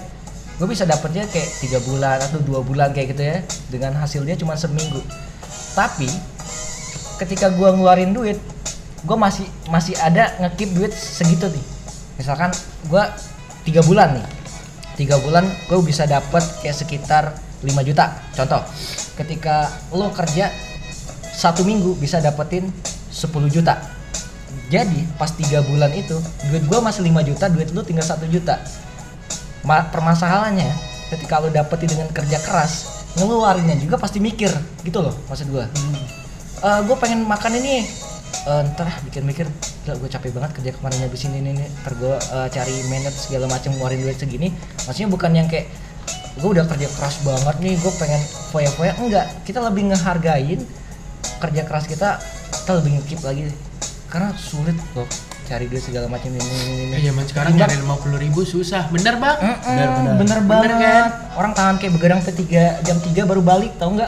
[0.55, 4.55] gue bisa dapetnya kayak tiga bulan atau dua bulan kayak gitu ya dengan hasilnya cuma
[4.55, 5.03] seminggu
[5.75, 6.07] tapi
[7.19, 8.39] ketika gue ngeluarin duit
[9.03, 11.65] gue masih masih ada ngekip duit segitu nih
[12.15, 12.55] misalkan
[12.87, 13.03] gue
[13.67, 14.25] tiga bulan nih
[14.95, 17.23] tiga bulan gue bisa dapet kayak sekitar
[17.61, 18.15] 5 juta.
[18.35, 18.61] Contoh
[19.19, 20.51] ketika lo kerja
[21.35, 22.71] satu minggu bisa dapetin
[23.11, 23.79] 10 juta.
[24.71, 26.17] Jadi pas tiga bulan itu
[26.49, 28.59] duit gue masih 5 juta duit lu tinggal satu juta.
[29.67, 30.71] Ma permasalahannya
[31.13, 34.51] ketika lo dapetin dengan kerja keras ngeluarinnya juga pasti mikir
[34.83, 35.65] gitu loh maksud gue
[36.59, 37.87] gue pengen makan ini
[38.45, 39.47] Eh, ntar ah, bikin mikir
[39.81, 43.47] gila gue capek banget kerja kemarin habis ini nih ntar gue eh, cari manage segala
[43.47, 44.53] macam ngeluarin duit segini.
[44.85, 45.65] Maksudnya bukan yang kayak
[46.35, 48.21] gue udah kerja keras banget nih gue pengen
[48.51, 48.93] foya-foya.
[48.99, 50.59] Enggak kita lebih ngehargain
[51.35, 52.21] kerja keras kita
[52.53, 53.49] kita lebih ngekip lagi.
[54.05, 55.09] Karena sulit loh
[55.45, 58.89] cari duit segala macam ini ini ini Ya, zaman sekarang nyari lima puluh ribu susah.
[58.89, 59.37] Bener bang?
[59.37, 60.13] Mm-mm, Bener, bener.
[60.13, 60.77] bener, Bener banget.
[60.77, 61.09] Kan?
[61.35, 62.37] orang tangan kayak begadang sampai
[62.79, 64.07] 3 jam 3 baru balik tau nggak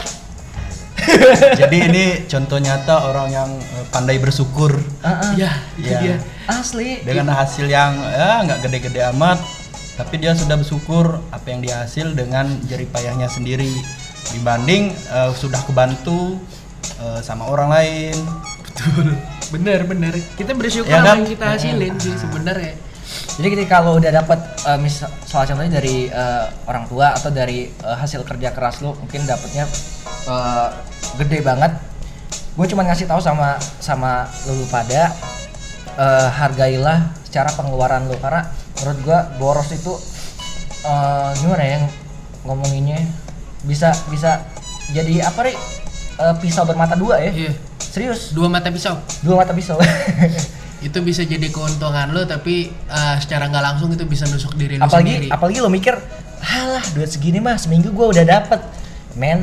[1.62, 5.32] Jadi ini contoh nyata orang yang eh, pandai bersyukur Ah, ah.
[5.34, 6.00] ya itu Iya.
[6.00, 6.16] dia
[6.48, 9.38] asli dengan hasil yang ya nggak gede-gede amat,
[9.96, 13.70] tapi dia sudah bersyukur apa yang dia hasil dengan jerih payahnya sendiri
[14.30, 16.40] dibanding eh, sudah kebantu
[16.98, 18.18] eh, sama orang lain.
[18.68, 19.10] betul
[19.50, 21.18] bener bener kita bersyukur Ya sama kan?
[21.18, 22.74] yang kita hasilin sih sebenarnya
[23.34, 27.66] Jadi ketika kalau udah dapat uh, misal salah contohnya dari eh, orang tua atau dari
[27.66, 29.66] eh, hasil kerja keras lo mungkin dapatnya
[30.28, 30.68] eh,
[31.24, 31.72] gede banget.
[32.58, 35.16] Gue cuma ngasih tahu sama sama lu pada
[35.96, 38.52] eh, hargailah secara pengeluaran lo karena
[38.82, 39.94] menurut gue boros itu
[40.84, 41.80] eh, gimana ya
[42.44, 43.00] ngomonginnya?
[43.64, 44.44] Bisa bisa
[44.92, 45.58] jadi apa nih
[46.42, 47.32] pisau bermata dua ya?
[47.32, 47.54] Iya.
[47.98, 48.30] Serius?
[48.30, 49.00] Dua mata pisau.
[49.26, 49.82] Dua mata pisau.
[50.88, 54.86] Itu bisa jadi keuntungan lo tapi eh, secara nggak langsung itu bisa nusuk diri lo
[54.86, 55.28] apalagi sendiri.
[55.34, 55.98] apalagi lo mikir
[56.38, 58.62] halah duit segini mah seminggu gua udah dapet.
[59.18, 59.42] Men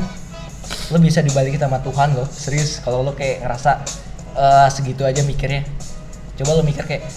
[0.93, 3.71] lo bisa dibalikin sama Tuhan lo serius kalau lo kayak ngerasa
[4.35, 5.65] eh, segitu aja mikirnya.
[6.35, 7.07] Coba lo mikir kayak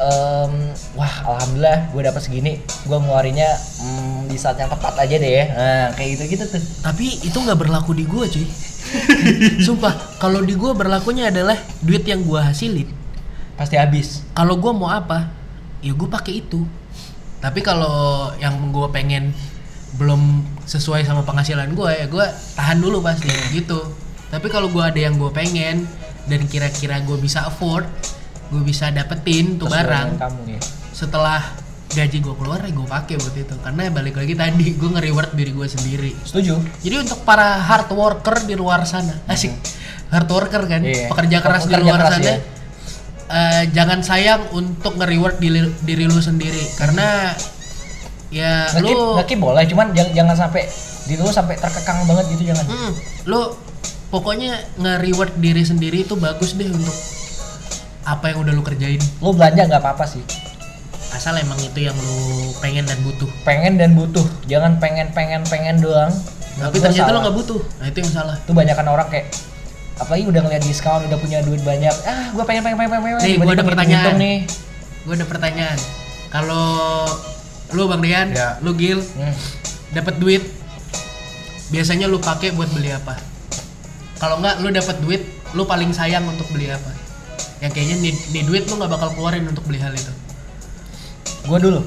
[0.00, 0.52] em,
[0.96, 2.52] wah alhamdulillah gue dapet segini
[2.88, 3.50] gue ngeluarinnya
[3.84, 5.44] mm, di saat yang tepat aja deh ya.
[5.52, 6.62] Nah kayak gitu gitu tuh.
[6.80, 8.48] Tapi itu nggak berlaku di gua cuy.
[9.66, 12.88] Sumpah kalau di gua berlakunya adalah duit yang gua hasilin.
[13.54, 14.24] Pasti habis.
[14.32, 15.28] Kalau gua mau apa?
[15.82, 16.62] Ya gue pakai itu.
[17.42, 19.34] Tapi kalau yang gue pengen
[19.98, 23.80] belum sesuai sama penghasilan gue ya gue tahan dulu pasti gitu.
[24.28, 25.84] Tapi kalau gue ada yang gue pengen
[26.24, 27.84] dan kira-kira gue bisa afford
[28.48, 30.60] gue bisa dapetin tuh Sesuai barang kamu ya.
[30.92, 31.40] setelah
[31.88, 33.54] gaji gue keluar ya gue pakai buat itu.
[33.58, 36.12] Karena balik lagi tadi gue nge-reward diri gue sendiri.
[36.22, 36.56] Setuju.
[36.80, 39.52] Jadi untuk para hard worker di luar sana asik.
[40.08, 41.08] Hard worker kan Iya.
[41.08, 42.36] pekerja keras di Pekerja luar keras, sana ya.
[43.28, 46.60] eh, jangan sayang untuk nge-reward diri, diri lu sendiri.
[46.76, 47.32] Karena
[48.32, 50.62] ya ngekip lu ngekip boleh cuman jangan, jangan sampai
[51.04, 52.64] di lu sampai terkekang banget gitu jangan.
[52.64, 52.90] Hmm,
[53.28, 53.52] lu
[54.08, 56.94] pokoknya nge-reward diri sendiri itu bagus deh untuk
[58.02, 59.02] apa yang udah lu kerjain.
[59.20, 60.22] Lu belanja nggak apa-apa sih.
[61.12, 63.28] Asal emang itu yang lu pengen dan butuh.
[63.44, 66.10] Pengen dan butuh jangan pengen pengen pengen doang.
[66.56, 67.14] Tapi ternyata salah.
[67.14, 67.60] lu nggak butuh.
[67.82, 68.36] Nah itu yang salah.
[68.48, 69.26] Tuh banyak kan orang kayak
[70.00, 71.94] apalagi udah ngeliat diskon udah punya duit banyak.
[72.08, 74.14] Ah gue pengen pengen pengen pengen Nih, gua ada pertanyaan.
[74.16, 74.38] nih.
[75.02, 75.78] Gue ada pertanyaan.
[76.32, 76.64] Kalau
[77.72, 78.56] lu bang Rian Ya.
[78.60, 79.34] lu Gil Hmm.
[79.90, 80.42] dapat duit.
[81.68, 83.16] Biasanya lu pakai buat beli apa?
[84.16, 86.92] Kalau nggak lu dapat duit lu paling sayang untuk beli apa?
[87.58, 90.12] Yang kayaknya nih, nih duit lu nggak bakal keluarin untuk beli hal itu.
[91.42, 91.80] Gue dulu.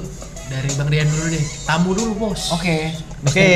[0.46, 1.44] Dari bang Rian dulu deh.
[1.64, 2.50] Tamu dulu bos.
[2.52, 2.94] Oke.
[3.24, 3.50] Oke.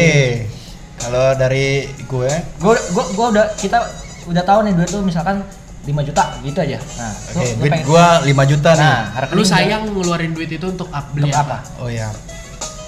[0.96, 3.78] Kalau dari gue, gue gue gue udah kita
[4.26, 5.40] udah tahu nih duit tuh misalkan
[5.80, 8.80] 5 juta gitu aja nah oke, lu duit pengen- gua 5 juta nih.
[8.80, 11.56] nah rekening lu sayang ngeluarin duit itu untuk ap- beli untuk apa?
[11.58, 12.08] apa Oh ya.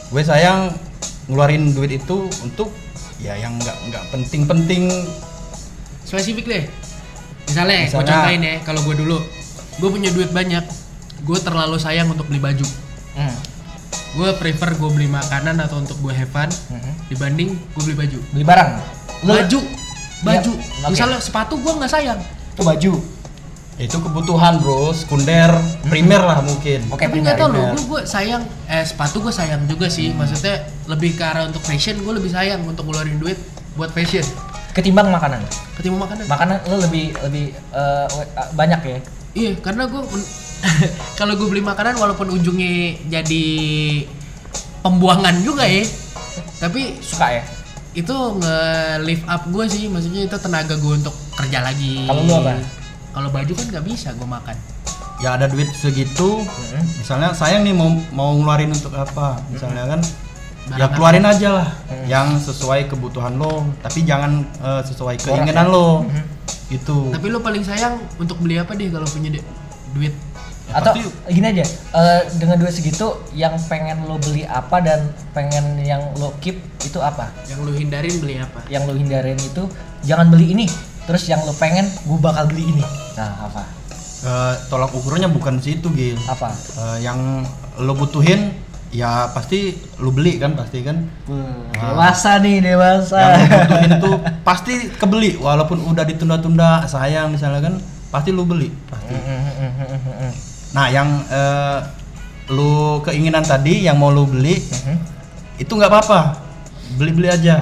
[0.09, 0.69] Gue sayang
[1.25, 2.69] ngeluarin duit itu untuk
[3.17, 4.93] ya yang nggak nggak penting-penting.
[6.03, 6.65] spesifik deh
[7.43, 9.19] misalnya, gue Misalnya- contohin ya kalau gue dulu
[9.75, 10.61] gue punya duit banyak
[11.19, 12.67] gue terlalu sayang untuk beli baju
[13.13, 13.33] Hmm.
[14.13, 16.93] gue prefer gue beli makanan atau untuk gue have fun Mhm.
[17.09, 18.71] dibanding gue beli baju beli barang
[19.23, 19.59] Lu- baju
[20.23, 20.91] baju Iya, oke.
[20.91, 22.21] misalnya sepatu gue nggak sayang
[22.57, 22.93] tuh baju.
[23.81, 25.49] Itu kebutuhan bro, sekunder,
[25.89, 26.87] primer lah mungkin.
[26.93, 27.25] oke tapi primer.
[27.25, 27.75] nggak tahu loh primer.
[27.75, 28.43] gue gue sayang.
[28.69, 30.13] Eh sepatu gue sayang juga sih.
[30.13, 33.41] Maksudnya lebih ke arah untuk fashion gue lebih sayang untuk ngeluarin duit
[33.75, 34.23] buat fashion.
[34.77, 35.41] Ketimbang makanan?
[35.77, 36.25] Ketimbang makanan.
[36.29, 37.47] Makanan lu lebih lebih
[38.17, 38.99] we- banyak ya?
[39.33, 40.01] Iya, karena gue
[41.19, 43.45] kalau gue beli makanan walaupun ujungnya jadi
[44.85, 45.83] pembuangan juga ya,
[46.61, 47.43] tapi suka ya
[47.93, 52.09] itu nge-lift up gue sih, maksudnya itu tenaga gue untuk kerja lagi.
[52.09, 52.57] Kalau lu apa?
[53.13, 54.57] Kalau baju kan nggak bisa gue makan.
[55.21, 56.43] Ya ada duit segitu,
[56.99, 59.39] misalnya sayang nih mau mau ngeluarin untuk apa?
[59.53, 60.01] Misalnya kan
[60.73, 61.69] ya Barang keluarin aja lah
[62.09, 66.09] yang sesuai kebutuhan lo, tapi jangan eh, sesuai keinginan lo.
[66.73, 67.13] Itu.
[67.13, 69.37] Tapi lo paling sayang untuk beli apa deh kalau punya
[69.93, 70.17] duit?
[70.73, 71.65] Atau pasti- gini aja
[71.95, 76.99] eh, dengan duit segitu yang pengen lo beli apa dan pengen yang lo keep itu
[76.99, 77.31] apa?
[77.47, 78.61] Yang lo hindarin beli apa?
[78.67, 79.69] yang lo hindarin itu
[80.03, 80.67] jangan beli ini.
[81.03, 82.85] Terus yang lo pengen gue bakal beli ini.
[83.19, 83.63] Nah apa?
[84.23, 86.15] Eh, tolak ukurnya bukan situ Gil.
[86.27, 86.55] apa?
[86.79, 87.43] Eh, yang
[87.79, 88.55] lo butuhin
[88.93, 91.09] ya pasti lo beli kan pasti kan.
[91.73, 93.19] dewasa nih dewasa.
[93.19, 94.15] Yang lo butuhin tuh
[94.49, 97.75] pasti kebeli walaupun udah ditunda-tunda sayang misalnya kan
[98.13, 99.15] pasti lo beli pasti.
[100.73, 101.79] Nah, yang eh,
[102.49, 104.57] lu keinginan tadi yang mau lu beli
[105.57, 106.21] itu nggak apa-apa,
[106.97, 107.61] beli-beli aja.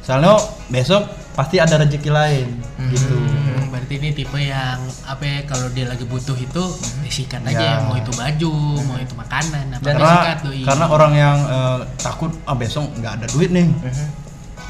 [0.00, 0.34] Soalnya
[0.66, 2.46] besok pasti ada rezeki lain,
[2.90, 3.16] gitu.
[3.16, 4.76] Hmm, berarti ini tipe yang
[5.06, 6.62] apa ya kalau dia lagi butuh itu
[7.00, 7.86] disikat aja Ya.
[7.86, 10.62] mau itu baju, mau itu makanan, apa Karena disikat doi.
[10.66, 13.66] karena orang yang eh, takut ah besok nggak ada duit nih,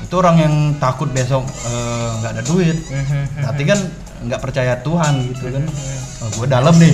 [0.01, 2.77] itu orang yang takut besok eh, nggak ada duit.
[3.35, 3.79] Berarti kan
[4.21, 5.65] nggak percaya Tuhan gitu kan.
[6.21, 6.93] Oh, gue dalam nih.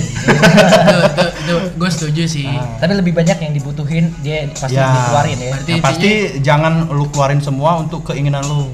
[1.75, 2.47] gue setuju sih.
[2.79, 4.87] tapi lebih banyak yang dibutuhin dia pasti Ya.
[4.87, 8.71] dikeluarin ya Yang pasti jangan lu keluarin semua untuk keinginan lu,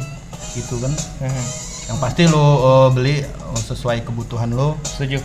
[0.53, 0.93] gitu kan.
[1.89, 4.77] Yang pasti lu uh, beli uh, sesuai kebutuhan lu.
[4.85, 5.17] setuju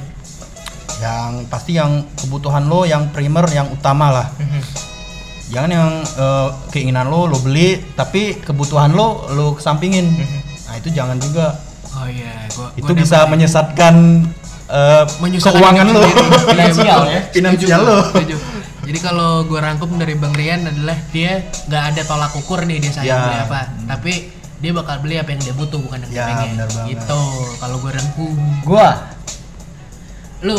[0.99, 4.26] Yang pasti yang kebutuhan lu yang primer yang utama lah.
[5.49, 10.09] Jangan yang uh, keinginan lu lu beli tapi kebutuhan lu lu kesampingin.
[10.68, 11.68] Nah, itu jangan juga.
[11.97, 13.95] Oh iya, gua, Itu bisa menyesatkan
[14.68, 15.86] uh, keuangan.
[15.89, 16.09] Iya,
[16.53, 17.20] Finansial ya.
[17.36, 17.80] Finansial
[18.12, 18.36] setuju.
[18.89, 22.93] Jadi kalau gue rangkum dari Bang Rian adalah dia nggak ada tolak ukur nih dia
[22.93, 23.24] sayang Ya.
[23.28, 24.12] beli apa, tapi
[24.59, 26.49] dia bakal beli apa yang dia butuh bukan yang dia Ya, pengen.
[26.57, 26.89] benar banget.
[26.97, 27.22] Gitu.
[27.61, 28.34] Kalau gue rangkum,
[28.64, 28.89] gua
[30.41, 30.57] lu,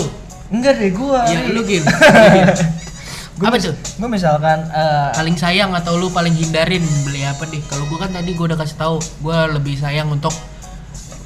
[0.54, 1.82] enggak deh gua ya lu gil.
[3.40, 3.72] apa tuh?
[3.98, 7.64] gua misalkan eh, Paling sayang atau lu paling hindarin beli apa nih?
[7.66, 10.36] Kalau gue kan tadi gue udah kasih tahu, gue lebih sayang untuk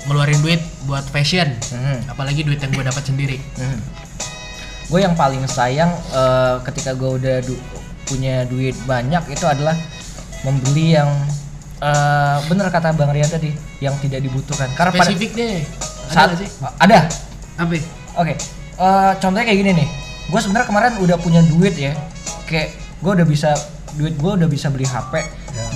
[0.03, 2.09] ngeluarin duit buat fashion, Mhm.
[2.09, 3.37] apalagi duit yang gue dapat sendiri.
[4.83, 7.57] gue yang paling sayang eh, ketika gue udah du-
[8.03, 9.73] punya duit banyak itu adalah
[10.41, 11.09] membeli yang
[11.79, 13.49] eh, bener kata bang Rian tadi
[13.79, 15.63] yang tidak dibutuhkan karena pada Spesifik deh.
[16.05, 16.49] Ada saat sih?
[16.77, 16.99] ada
[17.55, 17.73] Apa?
[18.15, 18.33] oke
[18.75, 19.87] eh, contohnya kayak gini nih
[20.25, 21.95] gue sebenarnya kemarin udah punya duit ya
[22.45, 23.51] kayak gue udah bisa
[23.95, 25.21] duit gue udah bisa beli HP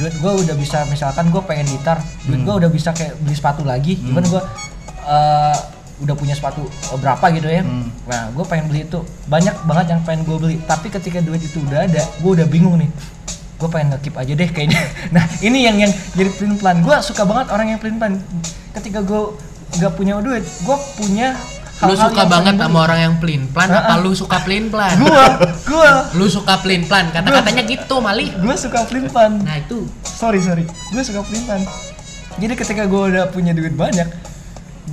[0.01, 3.61] duit gue udah bisa misalkan gue pengen gitar duit gue udah bisa kayak beli sepatu
[3.61, 4.41] lagi cuman gue
[5.07, 5.57] eh,
[5.97, 7.65] udah punya sepatu eh, berapa gitu ya.
[7.65, 7.89] Hmm.
[8.05, 9.01] nah gue pengen beli itu.
[9.25, 12.77] Banyak banget yang pengen gue beli tapi ketika duit itu udah ada gue udah bingung
[12.77, 12.89] nih.
[13.57, 14.77] Gue pengen ngekip aja deh kayaknya.
[15.15, 18.13] Nah ini yang yang jadi plan plan gue suka banget orang yang plan plan
[18.77, 19.21] ketika gue
[19.77, 21.35] nggak punya duit gue punya
[21.77, 24.97] Lu hal-hal suka banget sama orang yang pelin plan apa lu suka pelin plan?
[24.97, 25.25] gua
[25.69, 25.91] gua.
[26.17, 28.33] Lu suka pelin plan, kata-katanya gitu, Mali.
[28.33, 29.85] gue suka plan plan Nah, itu.
[30.01, 30.65] sorry sorry.
[30.89, 31.61] Gue suka pelintan
[32.37, 34.05] jadi ketika gue udah punya duit banyak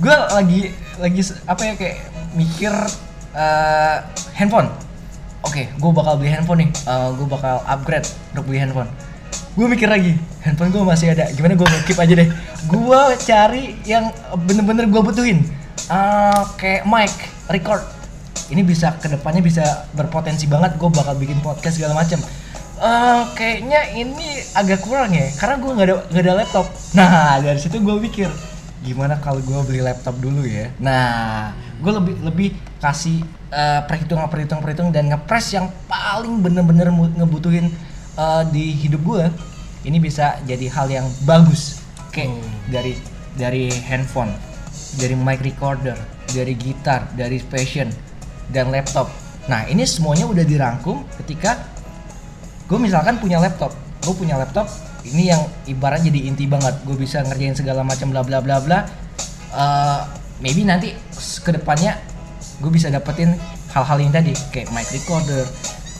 [0.01, 1.97] gue lagi lagi apa ya kayak
[2.35, 2.73] mikir
[3.33, 3.97] eh,
[4.35, 4.67] handphone.
[5.45, 6.69] Oke gue bakal beli handphone nih.
[7.15, 8.89] Gue bakal upgrade untuk beli handphone.
[9.55, 11.29] Gue mikir lagi handphone gue masih ada.
[11.31, 12.27] Gimana gue keep aja deh.
[12.65, 14.09] Gue cari yang
[14.41, 15.45] bener-bener gue butuhin
[15.91, 17.13] Eh, kayak mic
[17.51, 17.83] record.
[18.49, 22.21] Ini bisa ke depannya bisa berpotensi banget gue bakal bikin podcast segala macam
[22.75, 26.67] Eh, kayaknya ini agak kurang ya karena gue nggak ada nggak ada laptop.
[26.91, 28.27] Nah dari situ gue pikir
[28.83, 30.67] gimana kalau gue beli laptop dulu ya?
[30.83, 32.49] Nah gue lebih lebih
[32.83, 37.71] kasih eh, perhitungan perhitungan perhitungan dan ngepres yang paling bener-bener ngebutuhin
[38.19, 39.23] eh, di hidup gue
[39.87, 41.79] ini bisa jadi hal yang bagus.
[42.11, 42.99] Kayak dari
[43.39, 44.35] dari handphone
[44.95, 45.95] dari mic recorder
[46.31, 47.91] dari gitar dari fashion
[48.49, 49.07] dan laptop.
[49.45, 51.61] Nah ini semuanya udah dirangkum ketika
[52.65, 53.73] gue misalkan punya laptop.
[54.01, 54.69] Gue punya laptop
[55.05, 56.81] ini yang ibarat jadi inti banget.
[56.85, 58.79] Gue bisa ngerjain segala macam bla bla bla bla.
[59.55, 60.01] Eh,
[60.43, 61.95] maybe nanti ke depannya
[62.59, 63.35] gue bisa dapetin
[63.71, 65.43] hal-hal yang tadi kayak mic recorder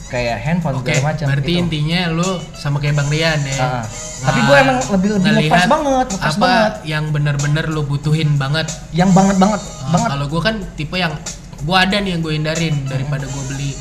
[0.06, 1.62] kayak handphone Oke, segala macam berarti gitu.
[1.62, 3.58] intinya lu sama kayak Bang Rian ya.
[3.58, 3.84] Ah.
[4.18, 6.74] Tapi gua emang lebih- lebih ngepres banget, apa banget.
[6.84, 8.70] yang bener-bener lu butuhin banget.
[8.90, 11.14] yang banget banget Ah, banget Kalau gua kan tipe yang
[11.62, 13.74] gua ada nih yang gue hindarin daripada gua beli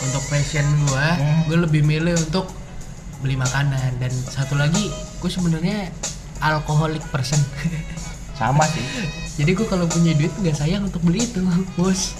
[0.00, 1.44] untuk fashion gua, Hmm.
[1.44, 2.48] gue lebih milih untuk
[3.18, 5.92] beli makanan dan satu lagi gue sebenarnya
[6.38, 7.36] alkoholik person.
[8.32, 8.80] sama sih
[9.38, 11.40] Jadi gue kalau punya duit nggak sayang untuk beli itu,
[11.76, 12.12] bos.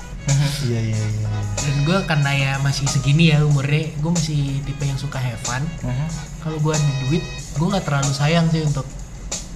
[0.71, 1.31] Iya iya iya.
[1.61, 5.65] Dan gue karena ya masih segini ya umurnya, gue masih tipe yang suka have fun.
[5.85, 6.07] Mhm.
[6.45, 7.25] Kalau gue ada duit,
[7.57, 8.85] gue nggak terlalu sayang sih untuk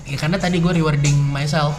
[0.05, 1.77] ya karena tadi gue rewarding myself.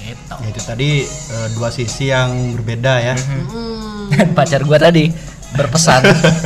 [0.00, 0.34] Gitu.
[0.34, 3.14] Ya, itu tadi eh, dua sisi yang berbeda ya.
[3.14, 3.80] Hmm.
[4.10, 5.14] dan pacar gua tadi
[5.54, 6.02] berpesan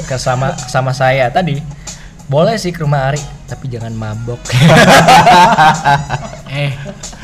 [0.09, 1.61] ke sama sama saya tadi
[2.25, 4.41] boleh sih ke rumah Ari tapi jangan mabok.
[6.55, 6.71] Eh,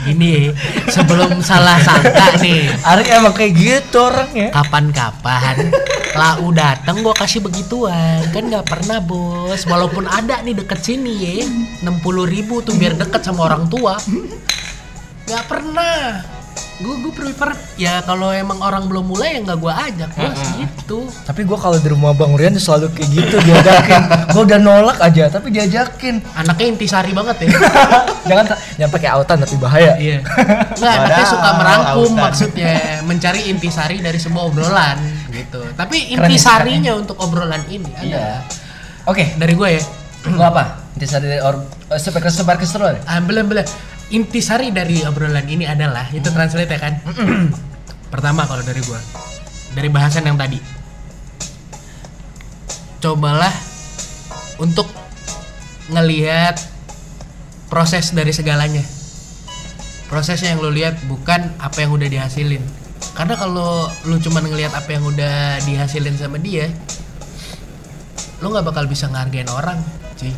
[0.02, 0.50] gini
[0.90, 4.50] sebelum salah sangka nih, Ari emang kayak gitu orangnya.
[4.50, 5.70] Kapan-kapan
[6.18, 8.26] lau dateng gue kasih begituan.
[8.34, 9.62] Kan nggak pernah bos.
[9.70, 11.46] Walaupun ada nih deket sini ya
[11.86, 14.02] 60 ribu tuh biar deket sama orang tua.
[15.30, 16.39] Nggak pernah
[16.80, 20.10] gue gue prefer ya kalau emang orang belum mulai ya nggak gue ajak.
[20.16, 20.98] Bos gitu.
[21.22, 24.02] Tapi gua kalau di rumah Bang Rian selalu kayak gitu diajakin.
[24.34, 26.18] Gua udah nolak aja tapi diajakin.
[26.34, 27.48] Anaknya intisari banget ya.
[28.30, 28.44] Jangan
[28.76, 29.92] jangan pakai autan tapi bahaya.
[29.96, 30.18] Iya.
[30.76, 32.20] Nggak anaknya suka merangkum autan.
[32.20, 32.72] maksudnya
[33.04, 34.98] mencari intisari dari sebuah obrolan
[35.30, 35.60] gitu.
[35.78, 38.18] Tapi ya intisarinya untuk obrolan ini Iya.
[38.18, 38.40] adalah
[39.06, 39.24] oke.
[39.36, 39.82] Dari gue ya.
[40.32, 40.64] Gua apa?
[40.96, 42.98] Intisari dari or eh, sebar sebar keseruan?
[43.04, 43.64] Ah, belum belum.
[44.10, 46.98] Intisari dari obrolan ini adalah itu translate ya kan.
[48.12, 48.98] Pertama kalau dari gua
[49.70, 50.58] dari bahasan yang tadi.
[53.00, 53.54] Cobalah
[54.58, 54.90] untuk
[55.94, 56.58] ngelihat
[57.70, 58.82] proses dari segalanya.
[60.10, 62.60] Prosesnya yang lu lihat bukan apa yang udah dihasilin.
[63.14, 66.66] Karena kalau lu cuman ngelihat apa yang udah dihasilin sama dia,
[68.42, 69.78] lu nggak bakal bisa ngargain orang,
[70.18, 70.34] cuy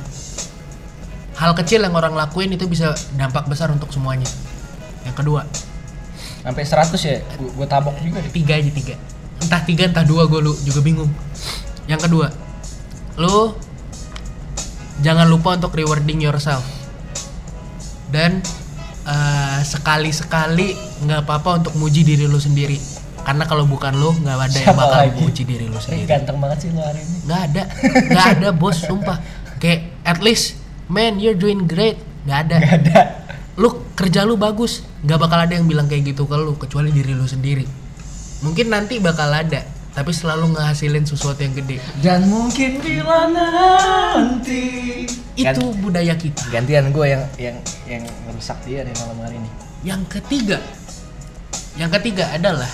[1.43, 4.31] hal kecil yang orang lakuin itu bisa dampak besar untuk semuanya.
[5.03, 5.43] Yang kedua.
[6.41, 8.31] Sampai 100 ya gua, gua tabok juga deh.
[8.31, 8.95] Tiga aja tiga.
[9.39, 11.11] Entah tiga entah dua gue lu juga bingung.
[11.85, 12.31] Yang kedua
[13.13, 13.53] lu
[15.01, 16.63] jangan lupa untuk rewarding yourself.
[18.07, 18.39] Dan
[19.03, 22.79] eh, sekali-sekali nggak apa-apa untuk muji diri lu sendiri.
[23.23, 25.19] Karena kalau bukan lu nggak ada yang Siapa bakal lagi?
[25.19, 26.07] muji diri lu Eh, sendiri.
[26.07, 27.17] ganteng banget sih lu hari ini.
[27.25, 27.63] Nggak ada.
[28.09, 29.19] Nggak ada bos sumpah.
[29.59, 30.59] Kayak at least
[30.93, 31.97] man you're doing great.
[32.29, 32.57] Nggak ada.
[32.61, 33.01] Gak ada.
[33.57, 34.85] Lu kerja lu bagus.
[35.01, 37.65] Nggak bakal ada yang bilang kayak gitu ke lu kecuali diri lu sendiri.
[38.45, 41.81] Mungkin nanti bakal ada tapi selalu ngehasilin sesuatu yang gede.
[42.01, 45.05] Dan mungkin bila nanti
[45.37, 46.49] itu budaya kita.
[46.53, 47.57] Gantian gue yang yang
[47.89, 49.51] yang merusak dia nih malam hari ini.
[49.83, 50.63] yang ketiga.
[51.75, 52.69] Yang ketiga adalah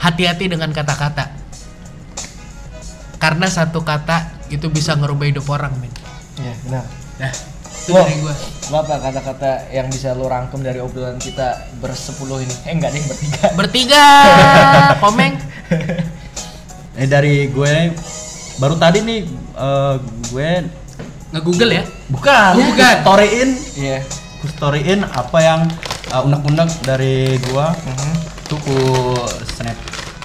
[0.00, 1.30] hati-hati dengan kata-kata.
[3.20, 5.99] Karena satu kata itu bisa ngerubah hidup orang men
[6.36, 6.84] Iya benar.
[7.16, 8.02] nah itu Wow.
[8.02, 8.34] dari gua
[8.70, 12.54] Lo apa kata-kata yang bisa lo rangkum dari obrolan kita bersepuluh ini?
[12.62, 13.46] Eh enggak deh bertiga.
[13.52, 14.06] bertiga
[15.02, 15.34] komeng
[16.92, 17.74] Eh dari gue
[18.56, 19.20] baru tadi nih
[19.56, 19.94] eh,
[20.28, 20.50] gue
[21.30, 22.94] nge-google ya bukan, Oh, bukan.
[23.00, 23.98] storyin Iya.
[24.36, 25.60] gue storyin apa yang
[26.08, 27.14] uh, unek-unek dari
[27.46, 28.12] gua Mhm.
[28.44, 28.76] tuh ku
[29.48, 29.78] snap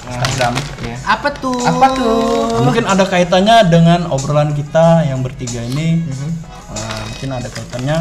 [0.06, 0.54] Instagram.
[0.86, 0.96] Iya.
[1.06, 1.58] Apa tuh?
[1.66, 2.62] Apa tuh?
[2.62, 6.06] Mungkin ada kaitannya dengan obrolan kita yang bertiga ini.
[6.06, 6.30] Mhm.
[6.72, 7.98] Uh, mungkin ada kaitannya.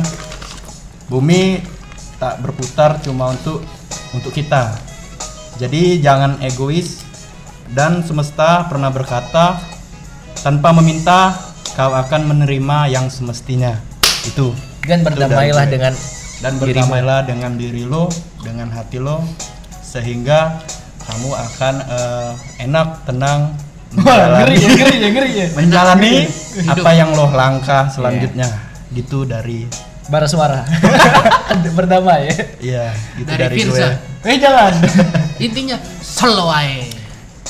[1.09, 1.61] Bumi
[2.21, 3.65] tak berputar cuma untuk
[4.13, 4.77] untuk kita.
[5.61, 7.07] Jadi jangan egois
[7.71, 9.61] dan semesta pernah berkata
[10.43, 11.33] tanpa meminta
[11.75, 13.81] kau akan menerima yang semestinya.
[14.25, 14.53] Itu.
[14.85, 15.93] Dan berdamailah dengan
[16.45, 18.13] dan berdamailah dengan diri lo,
[18.45, 19.25] dengan hati lo
[19.81, 20.61] sehingga
[21.05, 22.31] kamu akan eh,
[22.65, 23.41] enak, tenang
[23.95, 25.47] menjalani, ngeri ya, ngeri ya.
[25.55, 26.15] menjalani
[26.67, 28.49] apa yang lo langkah selanjutnya.
[28.91, 29.67] Gitu dari
[30.05, 30.61] Bara suara.
[31.79, 32.37] Berdamai ya.
[32.61, 32.85] Iya,
[33.17, 33.89] gitu Dari dari, Firza.
[33.89, 34.29] gue.
[34.29, 34.73] Eh jangan.
[35.47, 36.85] Intinya slow aja.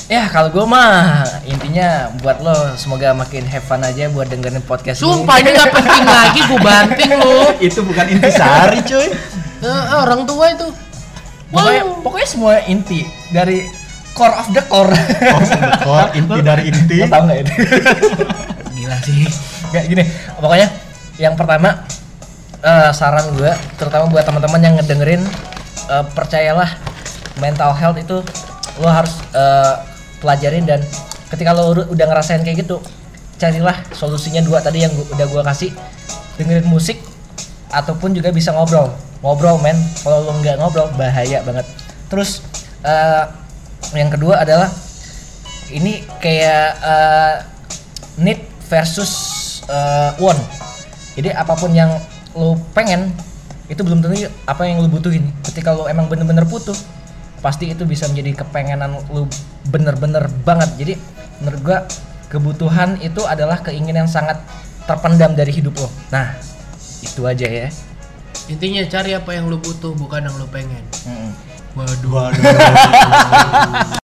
[0.04, 5.00] ya kalau gue mah intinya buat lo semoga makin have fun aja buat dengerin podcast
[5.00, 7.40] Sumpah ini nggak penting lagi, gue banting lu.
[7.56, 9.08] Itu bukan intisari, cuy.
[9.64, 10.68] Eh, orang tua itu.
[11.48, 13.64] Pokoknya, pokoknya semua inti dari
[14.12, 14.94] core of the core.
[15.84, 16.96] Oh, inti dari inti.
[17.00, 17.52] Lo tau nggak itu?
[18.74, 19.26] Gila sih.
[19.68, 20.04] Kayak gini,
[20.36, 20.68] pokoknya
[21.16, 21.82] yang pertama
[22.58, 25.22] eh, saran gue, terutama buat teman-teman yang ngedengerin,
[25.88, 26.70] eh, percayalah
[27.36, 28.22] mental health itu
[28.78, 29.74] lo harus eh,
[30.18, 30.80] pelajarin dan
[31.28, 32.78] ketika lo udah- udah ngerasain kayak gitu,
[33.36, 35.70] carilah solusinya dua tadi yang gua- udah gue kasih,
[36.34, 36.98] dengerin musik
[37.74, 39.76] ataupun juga bisa ngobrol, ngobrol men.
[40.00, 41.66] Kalau lo nggak ngobrol bahaya banget.
[42.06, 42.44] Terus
[42.86, 43.24] eh,
[43.98, 44.70] yang kedua adalah
[45.74, 47.34] ini kayak eh,
[48.22, 49.12] need versus
[49.66, 50.40] eh, want.
[51.14, 51.90] Jadi apa pun yang
[52.34, 53.14] lo pengen
[53.70, 55.30] itu belum tentu apa yang lo butuhin.
[55.42, 56.76] Ketika lo emang bener-bener butuh,
[57.40, 59.26] pasti itu bisa menjadi kepengenan lo
[59.68, 60.70] bener-bener banget.
[60.78, 60.94] Jadi
[61.42, 61.78] menurut gua
[62.28, 64.42] kebutuhan itu adalah keinginan yang sangat
[64.84, 65.88] terpendam dari hidup lo.
[66.12, 66.36] Nah,
[67.04, 67.68] itu aja ya.
[68.48, 70.84] Intinya cari apa yang lu butuh, bukan yang lu pengen.
[71.04, 71.32] Mm-mm.
[71.74, 72.12] Waduh.
[72.12, 72.42] Waduh.